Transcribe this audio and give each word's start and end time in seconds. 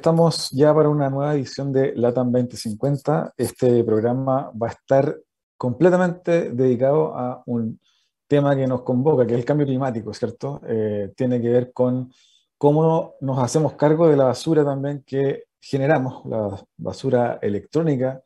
Estamos 0.00 0.48
ya 0.52 0.74
para 0.74 0.88
una 0.88 1.10
nueva 1.10 1.34
edición 1.34 1.74
de 1.74 1.94
LATAM 1.94 2.32
2050. 2.32 3.34
Este 3.36 3.84
programa 3.84 4.50
va 4.50 4.68
a 4.68 4.70
estar 4.70 5.14
completamente 5.58 6.52
dedicado 6.52 7.14
a 7.14 7.42
un 7.44 7.78
tema 8.26 8.56
que 8.56 8.66
nos 8.66 8.80
convoca, 8.80 9.26
que 9.26 9.34
es 9.34 9.40
el 9.40 9.44
cambio 9.44 9.66
climático, 9.66 10.14
¿cierto? 10.14 10.62
Eh, 10.66 11.12
tiene 11.14 11.38
que 11.38 11.50
ver 11.50 11.72
con 11.74 12.10
cómo 12.56 13.16
nos 13.20 13.40
hacemos 13.40 13.74
cargo 13.74 14.08
de 14.08 14.16
la 14.16 14.24
basura 14.24 14.64
también 14.64 15.04
que 15.06 15.44
generamos, 15.60 16.24
la 16.24 16.58
basura 16.78 17.38
electrónica, 17.42 18.22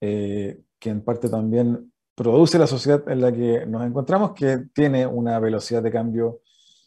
eh, 0.00 0.58
que 0.78 0.88
en 0.88 1.04
parte 1.04 1.28
también 1.28 1.92
produce 2.14 2.58
la 2.58 2.66
sociedad 2.66 3.06
en 3.10 3.20
la 3.20 3.30
que 3.30 3.66
nos 3.66 3.84
encontramos, 3.84 4.32
que 4.32 4.68
tiene 4.72 5.06
una 5.06 5.38
velocidad 5.38 5.82
de 5.82 5.90
cambio 5.90 6.40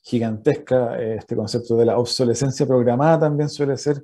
gigantesca. 0.03 0.99
Este 1.01 1.35
concepto 1.35 1.75
de 1.77 1.85
la 1.85 1.97
obsolescencia 1.97 2.67
programada 2.67 3.21
también 3.21 3.49
suele 3.49 3.77
ser 3.77 4.03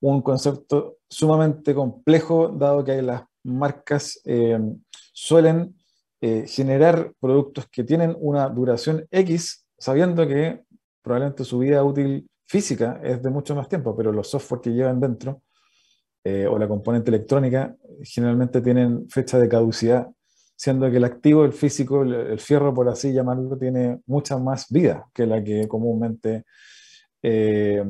un 0.00 0.22
concepto 0.22 0.98
sumamente 1.08 1.74
complejo, 1.74 2.48
dado 2.48 2.84
que 2.84 3.02
las 3.02 3.24
marcas 3.42 4.20
eh, 4.24 4.58
suelen 5.12 5.74
eh, 6.20 6.44
generar 6.46 7.12
productos 7.20 7.66
que 7.70 7.84
tienen 7.84 8.16
una 8.18 8.48
duración 8.48 9.06
X, 9.10 9.66
sabiendo 9.78 10.26
que 10.26 10.62
probablemente 11.02 11.44
su 11.44 11.58
vida 11.58 11.82
útil 11.82 12.28
física 12.46 13.00
es 13.02 13.22
de 13.22 13.30
mucho 13.30 13.54
más 13.54 13.68
tiempo, 13.68 13.96
pero 13.96 14.12
los 14.12 14.30
software 14.30 14.60
que 14.60 14.70
llevan 14.70 15.00
dentro 15.00 15.42
eh, 16.24 16.46
o 16.46 16.58
la 16.58 16.68
componente 16.68 17.10
electrónica 17.10 17.74
generalmente 18.02 18.60
tienen 18.60 19.08
fecha 19.08 19.38
de 19.38 19.48
caducidad 19.48 20.08
siendo 20.56 20.90
que 20.90 20.96
el 20.96 21.04
activo, 21.04 21.44
el 21.44 21.52
físico, 21.52 22.02
el, 22.02 22.40
fierro, 22.40 22.72
por 22.72 22.88
así 22.88 23.12
llamarlo, 23.12 23.56
tiene 23.58 24.00
mucha 24.06 24.38
más 24.38 24.66
vida 24.70 25.06
que 25.12 25.26
la 25.26 25.44
que 25.44 25.68
comúnmente 25.68 26.44
eh, 27.22 27.84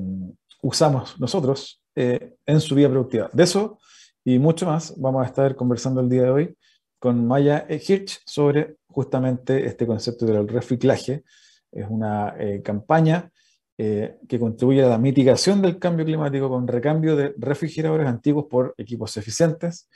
usamos 0.63 1.19
nosotros 1.21 1.81
eh, 1.95 2.35
en 2.45 2.61
su 2.61 2.75
vida 2.75 2.91
productiva. 2.91 3.31
De 3.33 3.45
eso 3.45 3.79
y 4.25 4.41
mucho 4.41 4.67
más 4.67 4.99
vamos 4.99 5.23
a 5.23 5.27
estar 5.27 5.55
conversando 5.55 6.01
el 6.01 6.09
día 6.09 6.25
de 6.25 6.31
hoy 6.31 6.57
con 6.99 7.25
Maya 7.25 7.67
Hirsch 7.69 8.21
sobre 8.27 8.77
justamente 8.89 9.65
este 9.65 9.87
concepto 9.87 10.27
del 10.27 10.49
reciclaje. 10.49 11.23
Es 11.71 11.87
una 11.89 12.35
eh, 12.39 12.63
campaña 12.63 13.31
que 13.79 14.39
contribuye 14.41 14.83
a 14.83 14.89
la 14.89 14.97
mitigación 14.97 15.61
del 15.61 15.79
cambio 15.79 16.07
climático 16.07 16.49
con 16.49 16.67
recambio 16.67 17.15
de 17.15 17.35
refrigeradores 17.37 18.07
antiguos 18.07 18.47
por 18.49 18.73
equipos 18.79 19.15
eficientes 19.19 19.87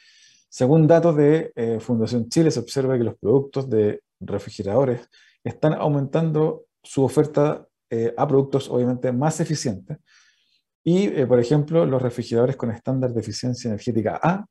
según 0.51 0.89
datos 0.89 1.17
de 1.17 1.53
eh, 1.55 1.79
Fundación 1.79 2.29
Chile, 2.29 2.51
se 2.51 2.59
observa 2.59 2.99
que 2.99 3.05
los 3.05 3.17
productos 3.17 3.71
de 3.71 4.03
refrigeradores 4.19 5.09
están 5.45 5.75
aumentando 5.75 6.65
su 6.83 7.05
oferta 7.05 7.69
eh, 7.89 8.13
a 8.17 8.27
productos 8.27 8.69
obviamente 8.69 9.13
más 9.13 9.39
eficientes. 9.39 9.99
Y, 10.83 11.07
eh, 11.07 11.25
por 11.29 11.39
ejemplo, 11.39 11.87
los 11.87 12.03
refrigeradores 12.03 12.57
con 12.57 12.73
estándar 12.73 13.13
de 13.13 13.21
eficiencia 13.21 13.69
energética 13.69 14.19
A 14.21 14.45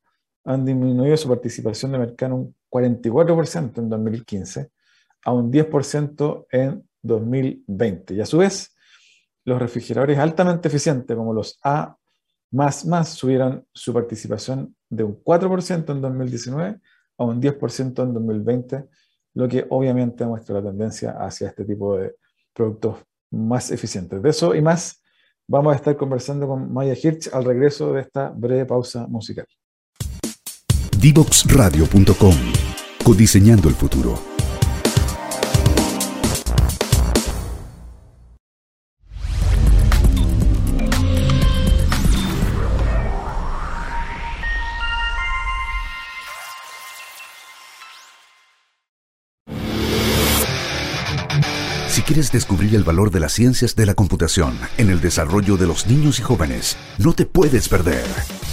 han 0.44 0.64
disminuido 0.64 1.18
su 1.18 1.28
participación 1.28 1.92
de 1.92 1.98
mercado 1.98 2.34
un 2.34 2.56
44% 2.70 3.78
en 3.78 3.88
2015 3.90 4.70
a 5.26 5.32
un 5.32 5.52
10% 5.52 6.46
en 6.50 6.88
2020. 7.02 8.14
Y 8.14 8.20
a 8.22 8.26
su 8.26 8.38
vez, 8.38 8.74
los 9.44 9.58
refrigeradores 9.58 10.18
altamente 10.18 10.68
eficientes 10.68 11.14
como 11.14 11.34
los 11.34 11.58
A 11.62 11.94
subieron 13.04 13.66
su 13.74 13.92
participación 13.92 14.74
de 14.90 15.04
un 15.04 15.22
4% 15.22 15.92
en 15.92 16.00
2019 16.02 16.80
a 17.18 17.24
un 17.24 17.40
10% 17.40 18.02
en 18.02 18.14
2020, 18.14 18.84
lo 19.34 19.48
que 19.48 19.66
obviamente 19.70 20.26
muestra 20.26 20.56
la 20.56 20.70
tendencia 20.70 21.12
hacia 21.12 21.48
este 21.48 21.64
tipo 21.64 21.96
de 21.96 22.16
productos 22.52 22.96
más 23.30 23.70
eficientes. 23.70 24.22
De 24.22 24.30
eso 24.30 24.54
y 24.54 24.60
más 24.60 25.02
vamos 25.46 25.72
a 25.72 25.76
estar 25.76 25.96
conversando 25.96 26.46
con 26.46 26.72
Maya 26.72 26.94
Hirsch 27.00 27.32
al 27.32 27.44
regreso 27.44 27.92
de 27.92 28.02
esta 28.02 28.30
breve 28.30 28.66
pausa 28.66 29.06
musical. 29.06 29.46
Divoxradio.com 30.98 32.34
Codiseñando 33.04 33.68
el 33.68 33.74
futuro. 33.74 34.29
Descubrir 52.28 52.74
el 52.74 52.84
valor 52.84 53.10
de 53.10 53.20
las 53.20 53.32
ciencias 53.32 53.74
de 53.74 53.86
la 53.86 53.94
computación 53.94 54.58
en 54.76 54.90
el 54.90 55.00
desarrollo 55.00 55.56
de 55.56 55.66
los 55.66 55.86
niños 55.86 56.18
y 56.18 56.22
jóvenes, 56.22 56.76
no 56.98 57.14
te 57.14 57.24
puedes 57.24 57.68
perder. 57.70 58.04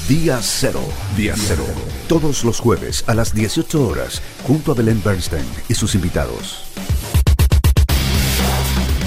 Día 0.07 0.39
Cero. 0.41 0.79
Día 1.17 1.33
Cero. 1.35 1.65
Todos 2.07 2.45
los 2.45 2.61
jueves 2.61 3.03
a 3.07 3.13
las 3.13 3.33
18 3.33 3.85
horas, 3.85 4.21
junto 4.47 4.71
a 4.71 4.75
Belén 4.75 5.01
Bernstein 5.03 5.45
y 5.67 5.73
sus 5.73 5.95
invitados. 5.95 6.63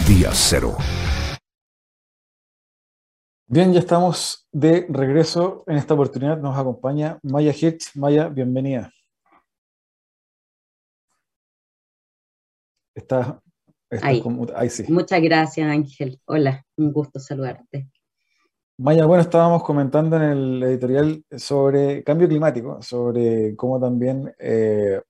Día 0.07 0.31
Cero. 0.35 0.77
Bien, 3.47 3.73
ya 3.73 3.81
estamos 3.81 4.47
de 4.53 4.87
regreso. 4.91 5.65
En 5.67 5.79
esta 5.79 5.95
oportunidad 5.95 6.39
nos 6.39 6.57
acompaña 6.59 7.19
Maya 7.23 7.55
Hirsch. 7.59 7.97
Maya, 7.97 8.29
bienvenida. 8.29 8.93
Está 13.91 14.13
Muchas 14.89 15.21
gracias, 15.21 15.69
Ángel. 15.69 16.21
Hola, 16.27 16.65
un 16.77 16.93
gusto 16.93 17.19
saludarte. 17.19 17.89
Maya, 18.79 19.05
bueno, 19.05 19.23
estábamos 19.23 19.65
comentando 19.65 20.17
en 20.17 20.23
el 20.23 20.63
editorial 20.63 21.25
sobre 21.37 22.05
cambio 22.05 22.29
climático, 22.29 22.81
sobre 22.81 23.55
cómo 23.57 23.81
también 23.81 24.33
eh, 24.39 25.01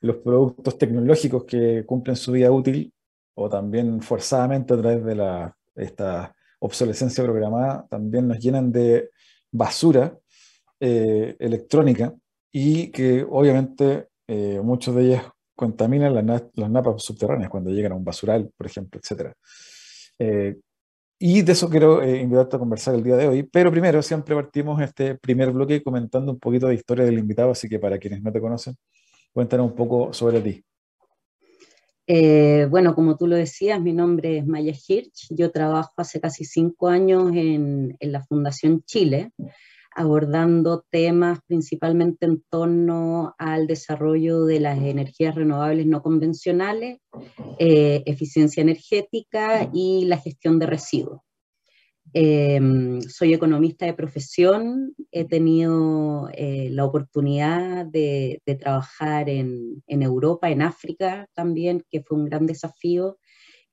los 0.00 0.16
productos 0.16 0.76
tecnológicos 0.76 1.44
que 1.44 1.86
cumplen 1.86 2.16
su 2.16 2.32
vida 2.32 2.50
útil 2.50 2.92
o 3.34 3.48
también 3.48 4.02
forzadamente 4.02 4.74
a 4.74 4.78
través 4.78 5.04
de 5.04 5.14
la, 5.14 5.56
esta 5.76 6.34
obsolescencia 6.58 7.22
programada, 7.22 7.86
también 7.88 8.26
nos 8.26 8.38
llenan 8.38 8.72
de 8.72 9.10
basura 9.52 10.18
eh, 10.80 11.36
electrónica 11.38 12.12
y 12.52 12.90
que 12.90 13.24
obviamente 13.28 14.08
eh, 14.26 14.60
muchos 14.62 14.94
de 14.94 15.04
ellos 15.04 15.22
contaminan 15.56 16.14
las, 16.14 16.70
napas 16.70 17.02
subterráneas 17.02 17.50
cuando 17.50 17.70
llegan 17.70 17.92
a 17.92 17.96
un 17.96 18.04
basural, 18.04 18.50
por 18.56 18.66
ejemplo, 18.66 19.00
etc. 19.02 19.32
Eh, 20.18 20.56
y 21.18 21.40
de 21.40 21.52
eso 21.52 21.70
quiero 21.70 22.02
eh, 22.02 22.20
invitarte 22.20 22.56
a 22.56 22.58
conversar 22.58 22.94
el 22.94 23.02
día 23.02 23.16
de 23.16 23.26
hoy, 23.26 23.42
pero 23.42 23.70
primero 23.70 24.02
siempre 24.02 24.34
partimos 24.34 24.80
este 24.82 25.14
primer 25.14 25.50
bloque 25.50 25.82
comentando 25.82 26.32
un 26.32 26.38
poquito 26.38 26.68
de 26.68 26.74
historia 26.74 27.06
del 27.06 27.18
invitado, 27.18 27.50
así 27.52 27.68
que 27.68 27.78
para 27.78 27.98
quienes 27.98 28.22
no 28.22 28.30
te 28.30 28.40
conocen, 28.40 28.76
cuéntanos 29.32 29.70
un 29.70 29.74
poco 29.74 30.12
sobre 30.12 30.40
ti. 30.42 30.62
Eh, 32.06 32.66
bueno, 32.70 32.94
como 32.94 33.16
tú 33.16 33.26
lo 33.26 33.34
decías, 33.34 33.80
mi 33.80 33.94
nombre 33.94 34.38
es 34.38 34.46
Maya 34.46 34.74
Hirsch, 34.86 35.28
yo 35.30 35.50
trabajo 35.50 35.92
hace 35.96 36.20
casi 36.20 36.44
cinco 36.44 36.88
años 36.88 37.32
en, 37.34 37.96
en 37.98 38.12
la 38.12 38.22
Fundación 38.22 38.82
Chile, 38.84 39.32
abordando 39.96 40.84
temas 40.90 41.40
principalmente 41.46 42.26
en 42.26 42.42
torno 42.50 43.34
al 43.38 43.66
desarrollo 43.66 44.44
de 44.44 44.60
las 44.60 44.78
energías 44.78 45.34
renovables 45.34 45.86
no 45.86 46.02
convencionales, 46.02 46.98
eh, 47.58 48.02
eficiencia 48.04 48.60
energética 48.60 49.70
y 49.72 50.04
la 50.04 50.18
gestión 50.18 50.58
de 50.58 50.66
residuos. 50.66 51.22
Em, 52.12 53.00
soy 53.00 53.32
economista 53.32 53.86
de 53.86 53.94
profesión, 53.94 54.94
he 55.10 55.24
tenido 55.24 56.28
eh, 56.34 56.68
la 56.70 56.84
oportunidad 56.84 57.86
de, 57.86 58.42
trabajar 58.60 59.30
en, 59.30 59.82
en, 59.86 60.02
Europa, 60.02 60.50
en 60.50 60.60
África 60.60 61.26
también, 61.34 61.84
que 61.90 62.02
fue 62.02 62.18
un 62.18 62.26
gran 62.26 62.46
desafío, 62.46 63.18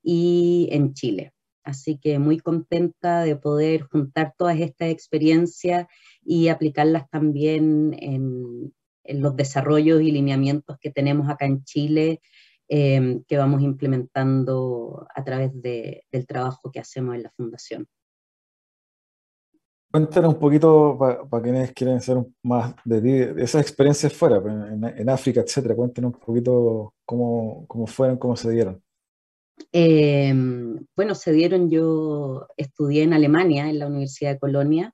y 0.02 0.70
en 0.72 0.94
Chile. 0.94 1.33
Así 1.64 1.98
que 1.98 2.20
muy 2.20 2.40
contenta 2.40 3.22
de 3.22 3.36
poder 3.36 3.84
juntar 3.84 4.34
todas 4.38 4.60
estas 4.60 4.90
experiencias 4.90 5.88
y 6.24 6.50
aplicarlas 6.50 7.10
también 7.10 7.96
en, 8.00 8.74
los 9.06 9.36
desarrollos 9.36 10.02
y 10.02 10.12
lineamientos 10.12 10.78
que 10.80 10.90
tenemos 10.90 11.30
acá 11.30 11.46
en 11.46 11.64
Chile, 11.66 12.22
em, 12.70 13.24
que 13.26 13.38
vamos 13.38 13.62
implementando 13.62 15.06
a 15.14 15.24
través 15.26 15.52
del 15.62 16.26
trabajo 16.26 16.72
que 16.72 16.80
hacemos 16.80 17.16
en 17.16 17.24
la 17.24 17.32
Fundación. 17.32 17.88
Cuéntanos 19.92 20.34
un 20.34 20.40
poquito, 20.40 20.98
para 21.30 21.44
quienes 21.44 21.72
quieren 21.72 22.02
saber 22.02 22.26
más 22.42 22.74
de 22.84 23.00
ti, 23.02 23.12
de 23.12 23.44
esas 23.44 23.62
experiencias 23.62 24.12
fuera, 24.12 24.38
en, 24.38 25.10
África, 25.10 25.42
etcétera. 25.42 25.76
Cuéntanos 25.76 26.14
un 26.14 26.20
poquito 26.20 26.96
cómo, 27.06 27.68
cómo 27.68 27.86
fueron, 27.86 28.18
cómo 28.18 28.36
se 28.36 28.50
dieron. 28.50 28.82
Em, 29.72 30.86
bueno, 30.96 31.16
se 31.16 31.32
dieron, 31.32 31.70
yo 31.70 32.48
estudié 32.58 33.04
en 33.04 33.14
Alemania, 33.14 33.70
en 33.70 33.80
la 33.80 33.88
Universidad 33.88 34.34
de 34.34 34.40
Colonia, 34.40 34.94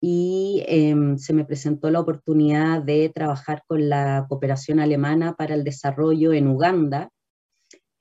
y 0.00 0.62
em, 0.66 1.18
se 1.18 1.32
me 1.32 1.44
presentó 1.44 1.90
la 1.90 2.00
oportunidad 2.00 2.82
de 2.82 3.08
trabajar 3.08 3.62
con 3.66 3.88
la 3.88 4.26
cooperación 4.28 4.80
alemana 4.80 5.34
para 5.36 5.54
el 5.54 5.64
desarrollo 5.64 6.32
en 6.32 6.48
Uganda, 6.48 7.10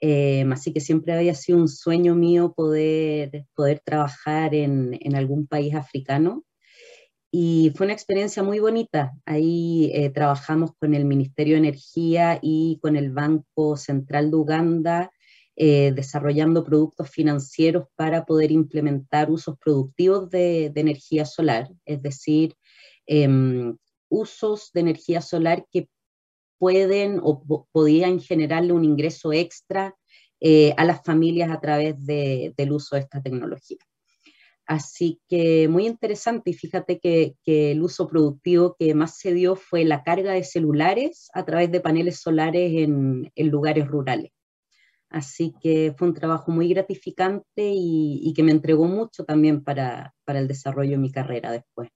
Em, 0.08 0.52
así 0.52 0.74
que 0.74 0.82
siempre 0.82 1.14
había 1.14 1.34
sido 1.34 1.58
un 1.58 1.68
sueño 1.68 2.16
mío 2.16 2.54
poder, 2.56 3.46
poder 3.56 3.82
trabajar 3.84 4.54
en, 4.54 4.98
en 5.02 5.16
algún 5.16 5.48
país 5.48 5.74
africano. 5.74 6.44
Y 7.32 7.74
fue 7.76 7.88
una 7.88 7.94
experiencia 7.94 8.44
muy 8.44 8.60
bonita. 8.60 9.14
Ahí 9.26 9.92
eh, 9.94 10.10
trabajamos 10.12 10.72
con 10.80 10.94
el 10.94 11.06
Ministerio 11.06 11.56
de 11.56 11.60
Energía 11.60 12.40
y 12.42 12.80
con 12.82 12.96
el 12.96 13.12
Banco 13.12 13.78
Central 13.78 14.32
de 14.32 14.38
Uganda, 14.38 15.12
eh, 15.56 15.92
desarrollando 15.96 16.64
productos 16.64 17.10
financieros 17.10 17.88
para 17.96 18.26
poder 18.26 18.52
implementar 18.52 19.32
usos 19.32 19.58
productivos 19.58 20.30
de, 20.30 20.72
energía 20.76 21.26
solar, 21.26 21.70
es 21.86 22.02
decir, 22.02 22.56
em, 23.06 23.78
usos 24.10 24.72
de 24.74 24.82
energía 24.82 25.22
solar 25.22 25.66
que 25.72 25.90
pueden 26.58 27.20
o 27.24 27.66
podían 27.72 28.20
generarle 28.20 28.74
un 28.74 28.86
ingreso 28.86 29.34
extra 29.34 29.96
eh, 30.40 30.74
a 30.78 30.86
las 30.86 31.04
familias 31.04 31.52
a 31.52 31.60
través 31.60 32.06
del 32.06 32.72
uso 32.72 32.96
de 32.96 33.02
esta 33.02 33.22
tecnología. 33.22 33.78
Así 34.68 35.22
que 35.30 35.68
muy 35.68 35.86
interesante 35.86 36.50
y 36.50 36.54
fíjate 36.54 37.00
que, 37.00 37.36
el 37.46 37.82
uso 37.84 38.08
productivo 38.08 38.76
que 38.78 38.96
más 38.96 39.18
se 39.18 39.34
dio 39.34 39.56
fue 39.56 39.86
la 39.86 40.04
carga 40.04 40.34
de 40.34 40.44
celulares 40.44 41.30
a 41.34 41.46
través 41.46 41.72
de 41.72 41.82
paneles 41.82 42.20
solares 42.20 42.72
en, 42.74 43.32
lugares 43.36 43.88
rurales. 43.88 44.32
Así 45.10 45.54
que 45.62 45.94
fue 45.98 46.08
un 46.08 46.14
trabajo 46.14 46.52
muy 46.52 46.68
gratificante 46.70 47.72
y, 47.74 48.34
que 48.36 48.44
me 48.44 48.52
entregó 48.52 48.86
mucho 48.86 49.24
también 49.24 49.64
para 49.64 50.14
el 50.28 50.48
desarrollo 50.48 50.92
de 50.92 50.98
mi 50.98 51.12
carrera 51.12 51.52
después. 51.52 51.90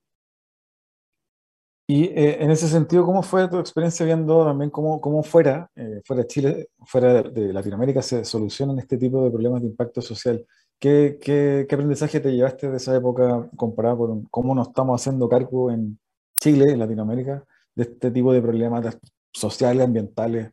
Y 1.90 2.04
eh, 2.04 2.44
en 2.44 2.52
ese 2.52 2.68
sentido, 2.68 3.04
¿cómo 3.04 3.24
fue 3.24 3.48
tu 3.48 3.58
experiencia 3.58 4.06
viendo 4.06 4.46
también 4.46 4.70
cómo, 4.70 5.02
cómo 5.02 5.24
fuera, 5.24 5.72
eh, 5.76 6.02
fuera 6.06 6.22
de 6.22 6.28
Chile, 6.28 6.70
fuera 6.86 7.24
de, 7.24 7.52
Latinoamérica, 7.52 8.04
se 8.04 8.24
solucionan 8.26 8.78
este 8.78 8.96
tipo 8.96 9.24
de 9.24 9.32
problemas 9.32 9.64
de 9.64 9.70
impacto 9.70 10.00
social? 10.00 10.46
¿Qué, 10.78 11.18
qué, 11.20 11.66
qué 11.68 11.74
aprendizaje 11.74 12.20
te 12.20 12.32
llevaste 12.32 12.70
de 12.70 12.78
esa 12.78 12.96
época 12.96 13.50
comparado 13.56 13.98
con 13.98 14.26
cómo 14.26 14.54
nos 14.54 14.68
estamos 14.68 15.02
haciendo 15.02 15.28
cargo 15.28 15.72
en 15.72 15.98
Chile, 16.40 16.74
en 16.74 16.78
Latinoamérica, 16.78 17.44
de 17.74 17.84
este 17.86 18.12
tipo 18.12 18.34
de 18.34 18.42
problemas 18.44 18.96
sociales, 19.34 19.84
ambientales 19.84 20.52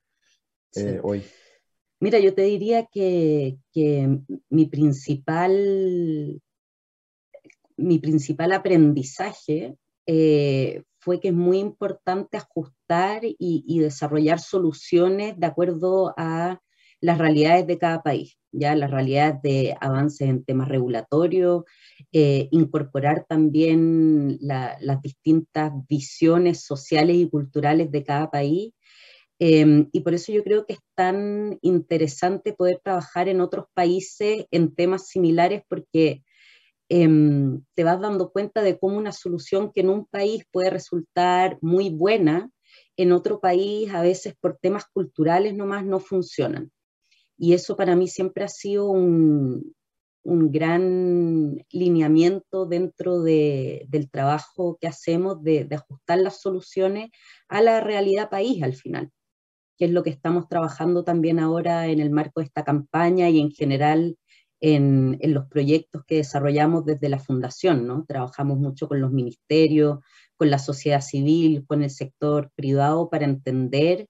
eh, 0.75 1.01
hoy? 1.03 1.23
Mira, 2.07 2.21
yo 2.21 2.33
te 2.35 2.43
diría 2.43 2.87
que, 2.87 3.59
mi 4.49 4.67
principal 4.67 6.41
mi 7.77 7.99
principal 7.99 8.53
aprendizaje 8.53 9.75
eh, 10.07 10.85
fue 11.01 11.19
que 11.19 11.29
es 11.29 11.35
muy 11.35 11.59
importante 11.59 12.37
ajustar 12.37 13.23
y, 13.25 13.81
desarrollar 13.81 14.39
soluciones 14.39 15.37
de 15.37 15.47
acuerdo 15.49 16.15
a 16.17 16.61
las 17.01 17.19
realidades 17.19 17.67
de 17.67 17.79
cada 17.79 18.05
país, 18.05 18.39
ya 18.53 18.77
las 18.77 18.93
realidades 18.93 19.43
de 19.43 19.77
avances 19.81 20.29
en 20.29 20.45
temas 20.45 20.69
regulatorios, 20.69 21.65
eh, 22.13 22.47
incorporar 22.53 23.27
también 23.29 24.39
las 24.41 25.03
distintas 25.03 25.73
visiones 25.89 26.63
sociales 26.63 27.17
y 27.17 27.29
culturales 27.29 27.91
de 27.91 28.05
cada 28.05 28.31
país. 28.31 28.76
Em, 29.39 29.89
y 29.93 30.01
por 30.01 30.15
eso 30.15 30.33
yo 30.33 30.43
creo 30.43 30.65
que 30.67 30.75
es 30.75 30.81
tan 30.95 31.59
interesante 31.63 32.55
poder 32.55 32.81
trabajar 32.83 33.29
en 33.29 33.41
otros 33.41 33.67
países 33.75 34.47
en 34.51 34.75
temas 34.75 35.09
similares 35.09 35.63
porque 35.69 36.23
Em, 36.89 37.65
te 37.75 37.83
vas 37.83 38.01
dando 38.01 38.31
cuenta 38.31 38.63
de 38.63 38.79
cómo 38.79 38.97
una 38.97 39.13
solución 39.13 39.73
que 39.73 39.81
en 39.81 39.91
un 39.91 40.07
país 40.07 40.45
puede 40.53 40.71
resultar 40.71 41.59
muy 41.61 41.91
buena, 41.91 42.51
en 42.97 43.13
otro 43.13 43.41
país 43.41 43.93
a 43.93 44.03
veces 44.03 44.35
por 44.41 44.59
temas 44.59 44.85
culturales 44.93 45.55
nomás 45.55 45.85
no 45.85 45.99
funcionan. 46.01 46.71
Y 47.39 47.55
eso 47.55 47.77
para 47.77 47.97
mí 47.97 48.09
siempre 48.09 48.45
ha 48.45 48.49
sido 48.49 48.89
un, 48.91 49.75
gran 50.25 51.65
lineamiento 51.71 52.67
dentro 52.67 53.23
del 53.23 54.11
trabajo 54.11 54.77
que 54.81 54.89
hacemos 54.89 55.43
de, 55.43 55.65
de, 55.65 55.77
ajustar 55.77 56.19
las 56.19 56.41
soluciones 56.41 57.11
a 57.49 57.63
la 57.63 57.81
realidad 57.81 58.29
país 58.31 58.63
al 58.63 58.75
final, 58.75 59.13
que 59.77 59.87
es 59.87 59.91
lo 59.91 60.03
que 60.03 60.11
estamos 60.11 60.49
trabajando 60.49 61.05
también 61.05 61.39
ahora 61.39 61.87
en 61.89 62.01
el 62.01 62.11
marco 62.11 62.41
de 62.41 62.47
esta 62.47 62.65
campaña 62.65 63.29
y 63.31 63.41
en 63.41 63.51
general 63.51 64.17
en, 64.61 65.19
los 65.23 65.47
proyectos 65.47 66.05
que 66.07 66.17
desarrollamos 66.17 66.85
desde 66.85 67.09
la 67.09 67.19
fundación, 67.19 67.87
¿no? 67.87 68.05
Trabajamos 68.07 68.59
mucho 68.59 68.89
con 68.89 69.01
los 69.01 69.13
ministerios, 69.13 70.01
con 70.37 70.51
la 70.51 70.59
sociedad 70.59 71.01
civil, 71.01 71.65
con 71.67 71.83
el 71.83 71.91
sector 71.91 72.51
privado 72.55 73.11
para 73.11 73.25
entender 73.25 74.09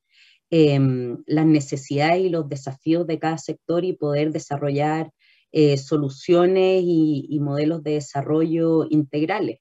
em, 0.51 1.23
las 1.27 1.47
necesidades 1.47 2.25
y 2.25 2.29
los 2.31 2.49
desafíos 2.49 3.07
de 3.07 3.19
cada 3.19 3.39
sector 3.39 3.85
y 3.85 3.95
poder 3.95 4.33
desarrollar 4.33 5.11
eh, 5.53 5.77
soluciones 5.79 6.83
y, 6.85 7.39
modelos 7.41 7.83
de 7.83 7.93
desarrollo 7.93 8.87
integrales. 8.91 9.61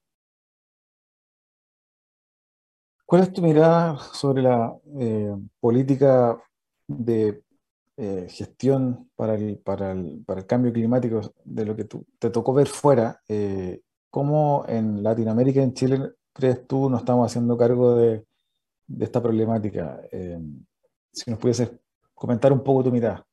¿Cuál 3.05 3.21
es 3.21 3.33
tu 3.33 3.41
mirada 3.43 3.99
sobre 4.13 4.41
la 4.41 4.75
eh, 4.99 5.31
política 5.59 6.41
de 6.87 7.43
eh, 7.97 8.25
gestión 8.29 9.11
para 9.15 9.35
el, 9.35 9.59
para, 9.59 9.91
el, 9.91 10.23
para 10.25 10.41
el, 10.41 10.47
cambio 10.47 10.73
climático 10.73 11.21
de 11.43 11.65
lo 11.65 11.75
que 11.75 11.83
tú, 11.83 12.03
te 12.17 12.31
tocó 12.31 12.53
ver 12.53 12.67
fuera, 12.67 13.21
eh, 13.29 13.81
¿cómo 14.09 14.65
en 14.67 15.03
Latinoamérica 15.03 15.61
en 15.61 15.75
Chile 15.75 16.13
crees 16.33 16.65
tú 16.65 16.89
nos 16.89 17.01
estamos 17.01 17.31
haciendo 17.31 17.55
cargo 17.55 17.95
de, 17.95 18.25
esta 18.99 19.21
problemática? 19.21 20.01
Si 21.11 21.29
nos 21.29 21.39
pudieses 21.39 21.71
comentar 22.15 22.51
un 22.51 22.63
poco 22.63 22.85
tu 22.85 22.91
mirada. 22.91 23.25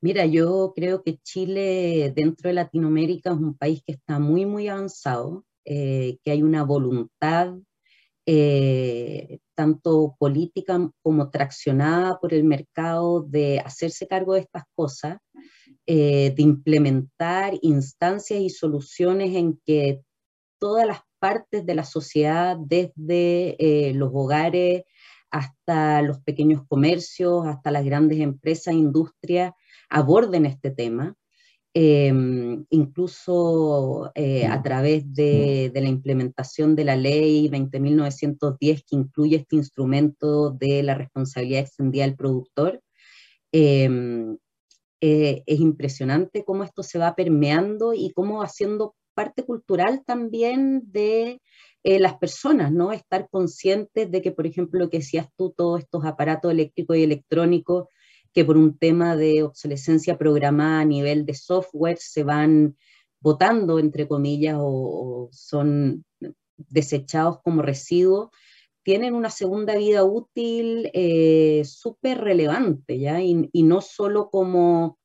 Mira, 0.00 0.26
yo 0.26 0.72
creo 0.74 1.02
que 1.02 1.18
Chile 1.18 2.12
dentro 2.14 2.48
de 2.48 2.54
Latinoamérica 2.54 3.30
es 3.30 3.36
un 3.36 3.56
país 3.56 3.82
que 3.86 3.92
está 3.92 4.18
muy, 4.18 4.46
muy 4.46 4.68
avanzado, 4.68 5.44
que 5.64 6.20
hay 6.26 6.42
una 6.42 6.62
voluntad 6.64 7.54
eh, 8.26 9.38
tanto 9.54 10.16
política 10.18 10.90
como 11.02 11.30
traccionada 11.30 12.18
por 12.18 12.34
el 12.34 12.44
mercado 12.44 13.22
de 13.22 13.60
hacerse 13.60 14.08
cargo 14.08 14.34
de 14.34 14.40
estas 14.40 14.64
cosas, 14.74 15.18
eh, 15.86 16.34
de 16.36 16.42
implementar 16.42 17.54
instancias 17.62 18.40
y 18.40 18.50
soluciones 18.50 19.34
en 19.36 19.60
que 19.64 20.02
todas 20.58 20.86
las 20.86 21.00
partes 21.20 21.64
de 21.64 21.74
la 21.74 21.84
sociedad, 21.84 22.56
desde 22.58 23.56
eh, 23.58 23.94
los 23.94 24.10
hogares 24.12 24.82
hasta 25.30 26.02
los 26.02 26.20
pequeños 26.20 26.62
comercios, 26.66 27.46
hasta 27.46 27.70
las 27.70 27.84
grandes 27.84 28.20
empresas, 28.20 28.74
industrias, 28.74 29.52
aborden 29.88 30.46
este 30.46 30.70
tema. 30.70 31.14
Em, 31.78 32.64
incluso 32.70 34.10
eh, 34.14 34.46
a 34.46 34.62
través 34.62 35.12
de, 35.12 35.70
la 35.74 35.88
implementación 35.88 36.74
de 36.74 36.84
la 36.84 36.96
ley 36.96 37.50
20.910 37.50 38.82
que 38.88 38.96
incluye 38.96 39.36
este 39.36 39.56
instrumento 39.56 40.52
de 40.52 40.82
la 40.82 40.94
responsabilidad 40.94 41.60
extendida 41.60 42.04
del 42.04 42.16
productor. 42.16 42.80
Em, 43.52 44.38
eh, 45.02 45.42
es 45.46 45.60
impresionante 45.60 46.44
cómo 46.46 46.64
esto 46.64 46.82
se 46.82 46.98
va 46.98 47.14
permeando 47.14 47.92
y 47.92 48.10
cómo 48.14 48.38
va 48.38 48.48
siendo 48.48 48.94
parte 49.14 49.44
cultural 49.44 50.02
también 50.06 50.80
de 50.90 51.42
eh, 51.84 51.98
las 52.00 52.16
personas, 52.16 52.72
¿no? 52.72 52.92
Estar 52.92 53.28
conscientes 53.30 54.10
de 54.10 54.22
que, 54.22 54.32
por 54.32 54.46
ejemplo, 54.46 54.80
lo 54.80 54.88
que 54.88 54.98
decías 55.00 55.28
tú, 55.36 55.52
todos 55.54 55.80
estos 55.80 56.06
aparatos 56.06 56.52
eléctricos 56.52 56.96
y 56.96 57.02
electrónicos 57.02 57.88
que 58.32 58.44
por 58.44 58.56
un 58.56 58.76
tema 58.78 59.16
de 59.16 59.42
obsolescencia 59.42 60.18
programada 60.18 60.80
a 60.80 60.84
nivel 60.84 61.26
de 61.26 61.34
software 61.34 61.98
se 61.98 62.22
van 62.22 62.76
botando, 63.20 63.78
entre 63.78 64.06
comillas, 64.06 64.56
o, 64.58 65.28
son 65.32 66.04
desechados 66.56 67.40
como 67.42 67.62
residuos, 67.62 68.30
tienen 68.82 69.14
una 69.14 69.30
segunda 69.30 69.76
vida 69.76 70.04
útil 70.04 70.90
eh, 70.94 71.62
súper 71.64 72.18
relevante, 72.18 72.98
¿ya? 72.98 73.20
Y, 73.20 73.50
no 73.64 73.80
solo 73.80 74.30
como 74.30 74.98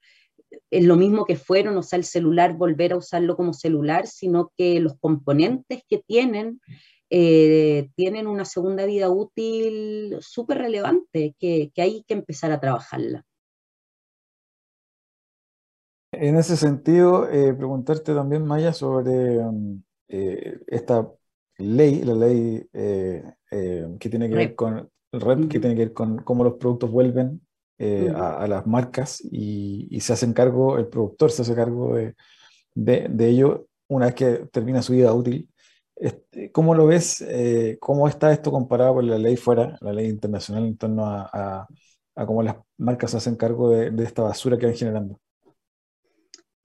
es 0.69 0.85
lo 0.85 0.97
mismo 0.97 1.25
que 1.25 1.35
fueron, 1.35 1.77
o 1.77 1.81
sea, 1.81 1.97
el 1.97 2.05
celular, 2.05 2.55
volver 2.55 2.93
a 2.93 2.97
usarlo 2.97 3.35
como 3.35 3.53
celular, 3.53 4.05
sino 4.05 4.51
que 4.55 4.79
los 4.79 4.99
componentes 4.99 5.81
que 5.89 5.97
tienen 5.97 6.61
eh, 7.13 7.89
tienen 7.97 8.25
una 8.25 8.45
segunda 8.45 8.85
vida 8.85 9.09
útil 9.09 10.15
súper 10.21 10.59
relevante 10.59 11.35
que, 11.37 11.69
hay 11.75 12.05
que 12.07 12.13
empezar 12.13 12.53
a 12.53 12.61
trabajarla. 12.61 13.25
En 16.13 16.37
ese 16.37 16.55
sentido, 16.55 17.29
eh, 17.29 17.53
preguntarte 17.53 18.13
también, 18.13 18.45
Maya, 18.45 18.71
sobre 18.71 19.39
um, 19.39 19.83
eh, 20.07 20.57
esta 20.67 21.11
ley, 21.57 22.01
la 22.03 22.13
ley 22.13 22.65
que 22.71 24.09
tiene 24.09 24.29
que 24.29 24.35
ver 24.35 24.55
con 24.55 24.89
el 25.11 25.21
REP, 25.21 25.49
que 25.49 25.59
tiene 25.59 25.75
que 25.75 25.85
ver 25.85 25.93
con 25.93 26.19
cómo 26.19 26.45
los 26.45 26.53
productos 26.53 26.89
vuelven 26.89 27.45
a, 28.15 28.47
las 28.47 28.65
marcas 28.65 29.21
y, 29.21 29.99
se 29.99 30.13
hacen 30.13 30.31
cargo, 30.31 30.77
el 30.77 30.87
productor 30.87 31.29
se 31.29 31.41
hace 31.41 31.55
cargo 31.55 31.97
de, 31.97 32.15
de 32.73 33.27
ello 33.27 33.67
una 33.89 34.05
vez 34.05 34.15
que 34.15 34.25
termina 34.49 34.81
su 34.81 34.93
vida 34.93 35.13
útil. 35.13 35.50
Este, 36.01 36.51
¿Cómo 36.51 36.73
lo 36.73 36.87
ves? 36.87 37.21
Eh, 37.21 37.77
¿Cómo 37.79 38.07
está 38.07 38.33
esto 38.33 38.49
comparado 38.49 38.95
con 38.95 39.07
la 39.07 39.19
ley 39.19 39.37
fuera, 39.37 39.77
la 39.81 39.93
ley 39.93 40.09
internacional 40.09 40.65
en 40.65 40.75
torno 40.75 41.05
a, 41.05 41.67
cómo 42.25 42.41
las 42.41 42.55
marcas 42.77 43.13
hacen 43.13 43.35
cargo 43.35 43.69
de, 43.69 44.03
esta 44.03 44.23
basura 44.23 44.57
que 44.57 44.65
van 44.65 44.75
generando? 44.75 45.19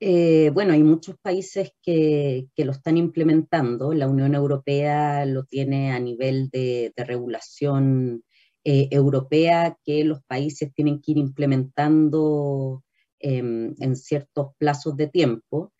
Eh, 0.01 0.51
bueno, 0.55 0.73
hay 0.73 0.83
muchos 0.83 1.17
países 1.21 1.71
que, 1.83 2.49
lo 2.57 2.73
están 2.73 2.97
implementando. 2.97 3.93
La 3.93 4.09
Unión 4.09 4.35
Europea 4.35 5.27
lo 5.27 5.45
tiene 5.45 5.93
a 5.93 6.01
nivel 6.01 6.49
de, 6.49 6.95
regulación 6.97 8.25
eh, 8.65 8.89
europea 8.91 9.77
que 9.85 10.03
los 10.05 10.23
países 10.25 10.73
tienen 10.73 11.03
que 11.03 11.13
ir 11.13 11.19
implementando 11.19 12.83
em, 13.19 13.75
en 13.81 13.97
ciertos 13.97 14.55
plazos 14.57 14.97
de 14.97 15.09
tiempo. 15.09 15.75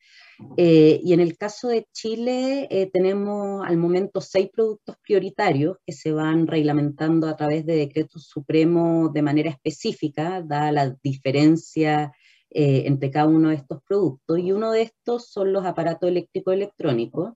Eh, 0.57 1.01
y 1.03 1.13
en 1.13 1.21
el 1.21 1.37
caso 1.39 1.69
de 1.69 1.87
Chile, 1.93 2.69
eh, 2.71 2.91
tenemos 2.93 3.67
al 3.67 3.79
momento 3.79 4.21
seis 4.21 4.49
productos 4.53 4.97
prioritarios 5.03 5.79
que 5.87 5.93
se 5.93 6.13
van 6.13 6.47
reglamentando 6.47 7.27
a 7.27 7.37
través 7.37 7.65
de 7.65 7.77
decretos 7.77 8.27
supremos 8.27 9.13
de 9.13 9.23
manera 9.23 9.51
específica, 9.51 10.43
dada 10.43 10.73
la 10.73 10.97
diferencia 11.03 12.13
eh, 12.51 12.85
entre 12.87 13.11
cada 13.11 13.29
uno 13.29 13.49
de 13.51 13.57
estos 13.57 13.83
productos. 13.83 14.39
Y 14.39 14.53
uno 14.53 14.73
de 14.73 14.83
estos 14.83 15.29
son 15.31 15.53
los 15.53 15.65
aparatos 15.65 16.09
eléctricos 16.09 16.55
electrónicos. 16.55 17.33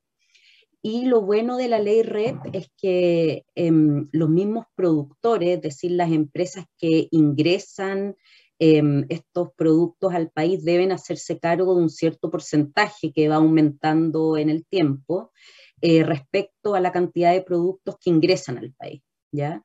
Y 0.83 1.07
lo 1.07 1.21
bueno 1.23 1.59
de 1.59 1.69
la 1.69 1.79
ley 1.79 2.03
REP 2.03 2.37
es 2.55 2.71
que 2.77 3.45
em, 3.55 4.09
los 4.13 4.31
mismos 4.31 4.65
productores, 4.75 5.57
es 5.57 5.63
decir, 5.63 5.91
las 5.93 6.11
empresas 6.11 6.65
que 6.79 7.09
ingresan 7.11 8.17
Em, 8.63 9.07
estos 9.09 9.55
productos 9.57 10.13
al 10.13 10.31
país 10.31 10.63
deben 10.63 10.93
hacerse 10.93 11.39
cargo 11.39 11.75
de 11.75 11.81
un 11.81 11.89
cierto 11.89 12.31
porcentaje 12.31 13.11
que 13.11 13.27
va 13.27 13.37
aumentando 13.37 14.37
en 14.37 14.51
el 14.51 14.67
tiempo 14.67 15.33
eh, 15.81 16.03
respecto 16.05 16.75
a 16.75 16.81
la 16.81 16.93
cantidad 16.93 17.33
de 17.33 17.41
productos 17.41 17.97
que 17.99 18.11
ingresan 18.11 18.59
al 18.59 18.75
país. 18.75 19.03
¿ya? 19.33 19.63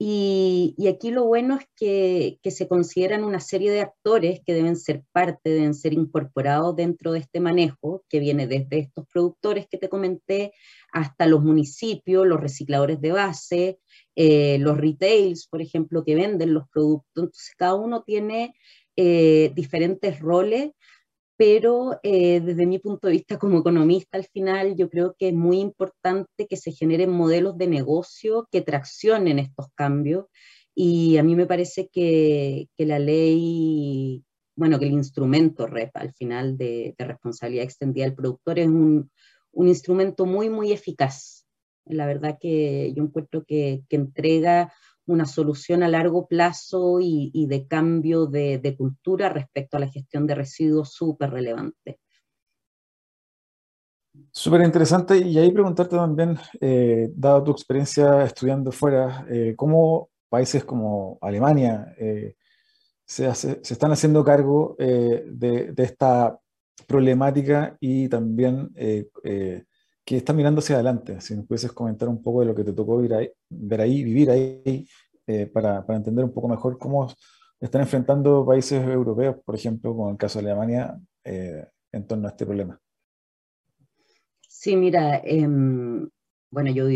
Y, 0.00 0.76
aquí 0.88 1.10
lo 1.10 1.24
bueno 1.24 1.58
es 1.58 1.66
que, 1.76 2.38
se 2.50 2.68
consideran 2.68 3.24
una 3.24 3.40
serie 3.40 3.72
de 3.72 3.80
actores 3.80 4.40
que 4.46 4.54
deben 4.54 4.76
ser 4.76 5.02
parte, 5.10 5.50
deben 5.50 5.74
ser 5.74 5.92
incorporados 5.92 6.76
dentro 6.76 7.10
de 7.12 7.18
este 7.18 7.40
manejo, 7.40 8.04
que 8.08 8.20
viene 8.20 8.46
desde 8.46 8.78
estos 8.78 9.06
productores 9.12 9.66
que 9.68 9.76
te 9.76 9.88
comenté 9.88 10.52
hasta 10.92 11.26
los 11.26 11.42
municipios, 11.42 12.26
los 12.26 12.40
recicladores 12.40 13.00
de 13.00 13.12
base, 13.12 13.80
eh, 14.14 14.58
los 14.60 14.78
retails, 14.78 15.48
por 15.48 15.60
ejemplo, 15.62 16.04
que 16.04 16.14
venden 16.14 16.54
los 16.54 16.68
productos. 16.68 17.24
Entonces, 17.24 17.54
cada 17.56 17.74
uno 17.74 18.04
tiene 18.04 18.54
eh, 18.96 19.50
diferentes 19.54 20.20
roles, 20.20 20.70
pero 21.38 22.00
eh, 22.02 22.40
desde 22.40 22.66
mi 22.66 22.80
punto 22.80 23.06
de 23.06 23.14
vista 23.14 23.38
como 23.38 23.60
economista, 23.60 24.18
al 24.18 24.26
final 24.26 24.74
yo 24.76 24.90
creo 24.90 25.14
que 25.16 25.28
es 25.28 25.34
muy 25.34 25.60
importante 25.60 26.48
que 26.48 26.56
se 26.56 26.72
generen 26.72 27.10
modelos 27.10 27.56
de 27.56 27.68
negocio 27.68 28.48
que 28.50 28.60
traccionen 28.60 29.38
estos 29.38 29.68
cambios. 29.76 30.26
Y 30.74 31.16
a 31.16 31.22
mí 31.22 31.36
me 31.36 31.46
parece 31.46 31.88
que, 31.92 32.68
que 32.76 32.86
la 32.86 32.98
ley, 32.98 34.24
bueno, 34.56 34.80
que 34.80 34.86
el 34.86 34.92
instrumento 34.92 35.66
REP 35.68 35.96
al 35.96 36.12
final 36.12 36.58
de, 36.58 36.96
de 36.98 37.04
responsabilidad 37.04 37.64
extendida 37.64 38.04
del 38.04 38.16
productor 38.16 38.58
es 38.58 38.66
un, 38.66 39.10
un 39.52 39.68
instrumento 39.68 40.26
muy, 40.26 40.50
muy 40.50 40.72
eficaz 40.72 41.38
la 41.88 42.06
verdad 42.06 42.38
que 42.40 42.92
yo 42.94 43.02
encuentro 43.02 43.44
que, 43.44 43.82
entrega 43.88 44.72
una 45.08 45.24
solución 45.24 45.82
a 45.82 45.88
largo 45.88 46.26
plazo 46.26 46.98
y, 47.00 47.46
de 47.48 47.66
cambio 47.66 48.26
de, 48.26 48.74
cultura 48.76 49.28
respecto 49.30 49.76
a 49.76 49.80
la 49.80 49.88
gestión 49.88 50.26
de 50.26 50.34
residuos 50.34 50.92
súper 50.92 51.30
relevante. 51.30 51.98
Súper 54.30 54.62
interesante. 54.62 55.16
Y 55.18 55.38
ahí 55.38 55.50
preguntarte 55.50 55.96
también, 55.96 56.38
eh, 56.60 57.10
dado 57.14 57.44
tu 57.44 57.50
experiencia 57.52 58.24
estudiando 58.24 58.70
fuera, 58.70 59.26
eh, 59.30 59.54
¿cómo 59.56 60.10
países 60.28 60.64
como 60.64 61.18
Alemania 61.22 61.94
eh, 61.98 62.34
se, 63.04 63.34
se, 63.34 63.60
están 63.62 63.92
haciendo 63.92 64.22
cargo 64.22 64.76
de, 64.78 65.72
esta 65.78 66.38
problemática 66.86 67.76
y 67.80 68.08
también 68.08 68.70
que 70.08 70.16
está 70.16 70.32
mirando 70.32 70.60
hacia 70.60 70.76
adelante. 70.76 71.20
Si 71.20 71.36
nos 71.36 71.44
pudieses 71.44 71.70
comentar 71.70 72.08
un 72.08 72.22
poco 72.22 72.40
de 72.40 72.46
lo 72.46 72.54
que 72.54 72.64
te 72.64 72.72
tocó 72.72 72.98
ahí, 72.98 73.30
ver 73.50 73.80
ahí 73.82 74.02
vivir 74.02 74.30
ahí, 74.30 74.88
eh, 75.26 75.44
para, 75.52 75.84
para, 75.84 75.98
entender 75.98 76.24
un 76.24 76.32
poco 76.32 76.48
mejor 76.48 76.78
cómo 76.78 77.12
están 77.60 77.82
enfrentando 77.82 78.46
países 78.46 78.82
europeos, 78.82 79.36
por 79.44 79.54
ejemplo, 79.54 79.94
como 79.94 80.10
el 80.10 80.16
caso 80.16 80.40
de 80.40 80.50
Alemania, 80.50 80.98
eh, 81.24 81.62
en 81.92 82.06
torno 82.06 82.26
a 82.26 82.30
este 82.30 82.46
problema. 82.46 82.80
Sí, 84.48 84.76
mira, 84.76 85.20
em, 85.22 86.08
bueno, 86.50 86.70
yo 86.70 86.86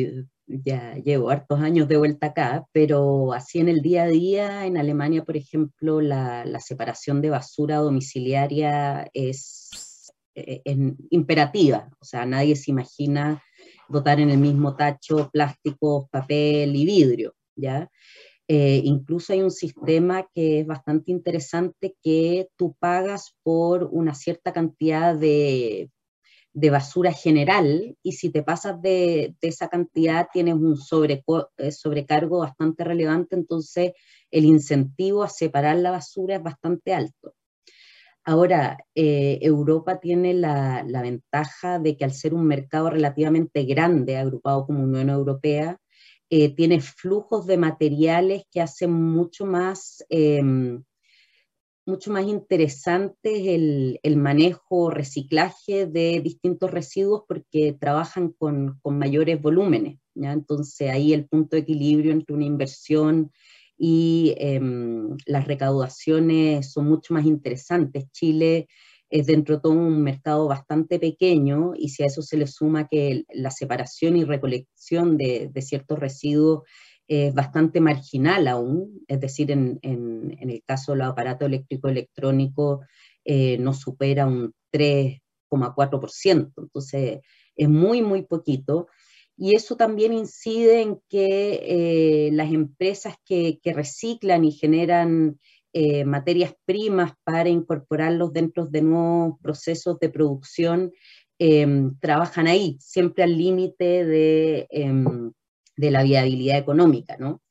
ya 0.47 0.95
llevo 0.95 1.29
hartos 1.29 1.61
años 1.61 1.89
de 1.89 1.99
vuelta 1.99 2.29
acá, 2.29 2.65
pero 2.73 3.35
así 3.35 3.59
en 3.59 3.69
el 3.69 3.83
día 3.83 4.05
a 4.05 4.09
día, 4.09 4.65
en 4.65 4.79
Alemania, 4.79 5.23
por 5.23 5.37
ejemplo, 5.37 6.01
la, 6.01 6.47
la 6.47 6.61
separación 6.61 7.21
de 7.21 7.29
basura 7.29 7.77
domiciliaria 7.77 9.11
es 9.13 9.92
eh, 10.35 10.63
en, 10.65 10.97
imperativa, 11.11 11.91
o 12.01 12.05
sea, 12.05 12.25
nadie 12.27 12.57
se 12.57 12.71
imagina 12.71 13.43
botar 13.89 14.21
en 14.21 14.31
el 14.31 14.39
mismo 14.39 14.77
tacho 14.77 15.31
plástico, 15.33 16.09
papel 16.11 16.75
y 16.75 16.87
vidrio, 16.87 17.35
¿ya? 17.57 17.91
Eh, 18.49 18.81
incluso 18.85 19.33
hay 19.33 19.43
un 19.43 19.51
sistema 19.51 20.27
que 20.35 20.61
es 20.61 20.67
bastante 20.67 21.13
interesante 21.13 21.97
que 22.03 22.49
tú 22.57 22.75
pagas 22.79 23.37
por 23.43 23.85
una 23.93 24.15
cierta 24.15 24.53
cantidad 24.53 25.15
de, 25.15 25.91
de 26.53 26.71
basura 26.71 27.13
general 27.13 27.97
y 28.03 28.13
si 28.13 28.31
te 28.31 28.43
pasas 28.43 28.81
de, 28.83 29.35
de 29.41 29.49
esa 29.49 29.69
cantidad 29.69 30.29
tienes 30.33 30.55
un 30.55 30.77
eh, 31.57 31.73
sobrecargo 31.73 32.39
bastante 32.41 32.85
relevante, 32.85 33.37
entonces 33.37 33.93
el 34.31 34.45
incentivo 34.45 35.23
a 35.23 35.29
separar 35.29 35.77
la 35.77 35.91
basura 35.91 36.37
es 36.37 36.43
bastante 36.43 36.95
alto. 36.95 37.35
Ahora, 38.25 38.79
eh, 38.95 39.39
Europa 39.43 39.99
tiene 39.99 40.33
la, 40.35 40.85
ventaja 41.03 41.81
de 41.81 41.97
que 41.97 42.05
al 42.05 42.13
ser 42.13 42.35
un 42.35 42.47
mercado 42.47 42.91
relativamente 42.91 43.65
grande, 43.65 44.17
agrupado 44.17 44.65
como 44.67 44.85
Unión 44.85 45.11
Europea, 45.11 45.81
eh, 46.31 46.55
tiene 46.55 46.81
flujos 46.81 47.47
de 47.47 47.59
materiales 47.59 48.45
que 48.51 48.61
hacen 48.61 48.93
mucho 48.93 49.45
más, 49.45 50.05
em, 50.09 50.85
mucho 51.85 52.13
más 52.13 52.25
interesante 52.27 53.55
el, 53.55 53.99
el, 54.05 54.17
manejo, 54.17 54.91
reciclaje 54.91 55.87
de 55.87 56.21
distintos 56.21 56.71
residuos 56.71 57.25
porque 57.27 57.73
trabajan 57.79 58.31
con, 58.31 58.81
mayores 58.85 59.43
volúmenes. 59.43 59.99
Entonces 60.15 60.91
ahí 60.91 61.13
el 61.13 61.27
punto 61.27 61.57
de 61.57 61.63
equilibrio 61.63 62.13
entre 62.13 62.35
una 62.37 62.45
inversión 62.45 63.33
y 63.85 64.37
em, 64.39 65.17
las 65.27 65.49
recaudaciones 65.49 66.71
son 66.71 66.87
mucho 66.87 67.15
más 67.15 67.27
interesantes. 67.27 68.05
Chile 68.13 68.69
es 69.11 69.27
dentro 69.27 69.57
de 69.57 69.61
todo 69.61 69.73
un 69.73 70.05
mercado 70.05 70.47
bastante 70.47 71.01
pequeño 71.01 71.73
y 71.75 71.89
si 71.89 72.05
a 72.05 72.07
eso 72.07 72.23
se 72.23 72.37
le 72.37 72.47
suma 72.47 72.87
que 72.87 73.25
la 73.35 73.51
separación 73.51 74.17
y 74.17 74.23
recolección 74.23 75.17
de, 75.17 75.51
ciertos 75.63 75.99
residuos 75.99 76.63
es 77.09 77.35
bastante 77.35 77.81
marginal 77.81 78.47
aún, 78.47 79.01
es 79.09 79.19
decir, 79.19 79.51
en, 79.51 79.81
el 79.83 80.63
caso 80.65 80.93
de 80.93 80.99
los 80.99 81.09
aparatos 81.09 81.49
eléctricos 81.49 81.91
electrónicos 81.91 82.87
eh, 83.25 83.59
no 83.59 83.75
supera 83.75 84.27
un 84.29 84.55
3,4%, 84.73 86.53
entonces 86.57 87.19
es 87.57 87.69
muy, 87.69 88.01
muy 88.01 88.23
poquito 88.27 88.87
y 89.37 89.57
eso 89.57 89.77
también 89.77 90.13
incide 90.13 90.83
en 90.83 91.01
que 91.09 91.61
eh, 91.63 92.31
las 92.33 92.53
empresas 92.53 93.17
que, 93.25 93.59
reciclan 93.65 94.45
y 94.45 94.53
generan 94.53 95.39
eh, 95.73 96.05
materias 96.05 96.55
primas 96.65 97.13
para 97.25 97.49
incorporarlos 97.49 98.33
dentro 98.33 98.67
de 98.67 98.83
nuevos 98.83 99.39
procesos 99.41 99.99
de 99.99 100.11
producción 100.11 100.93
em, 101.39 101.99
trabajan 101.99 102.47
ahí, 102.47 102.77
siempre 102.79 103.25
al 103.25 103.37
límite 103.37 104.05
de, 104.05 104.67
em, 104.71 105.33
de, 105.77 105.91
la 105.91 106.03
viabilidad 106.03 106.59
económica, 106.59 107.17
¿no? 107.19 107.43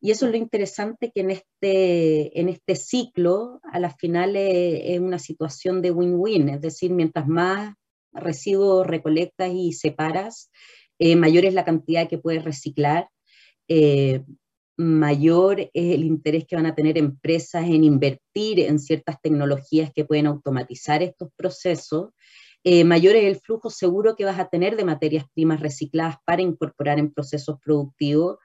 Y 0.00 0.10
eso 0.10 0.26
es 0.26 0.32
lo 0.32 0.38
interesante 0.38 1.12
que 1.14 1.20
en 1.20 1.30
este, 1.30 2.40
en 2.40 2.48
este 2.48 2.74
ciclo, 2.74 3.60
a 3.62 3.78
la 3.78 3.90
final 3.90 4.34
es 4.34 4.98
una 4.98 5.20
situación 5.20 5.80
de 5.80 5.92
win-win, 5.92 6.48
es 6.48 6.60
decir, 6.60 6.90
mientras 6.90 7.28
más 7.28 7.74
residuos 8.12 8.84
recolectas 8.84 9.52
y 9.54 9.72
separas, 9.72 10.50
eh, 11.04 11.16
mayor 11.16 11.44
es 11.44 11.52
la 11.52 11.64
cantidad 11.64 12.08
que 12.08 12.18
puedes 12.18 12.44
reciclar, 12.44 13.08
eh, 13.66 14.22
mayor 14.76 15.58
es 15.58 15.70
el 15.74 16.04
interés 16.04 16.46
que 16.46 16.54
van 16.54 16.66
a 16.66 16.76
tener 16.76 16.96
empresas 16.96 17.64
en 17.64 17.82
invertir 17.82 18.60
en 18.60 18.78
ciertas 18.78 19.20
tecnologías 19.20 19.90
que 19.92 20.04
pueden 20.04 20.28
automatizar 20.28 21.02
estos 21.02 21.30
procesos, 21.34 22.10
eh, 22.62 22.84
mayor 22.84 23.16
es 23.16 23.24
el 23.24 23.34
flujo 23.34 23.68
seguro 23.68 24.14
que 24.14 24.24
vas 24.24 24.38
a 24.38 24.48
tener 24.48 24.76
de 24.76 24.84
materias 24.84 25.24
primas 25.34 25.58
recicladas 25.58 26.18
para 26.24 26.40
incorporar 26.40 27.00
en 27.00 27.12
procesos 27.12 27.58
productivos 27.64 28.36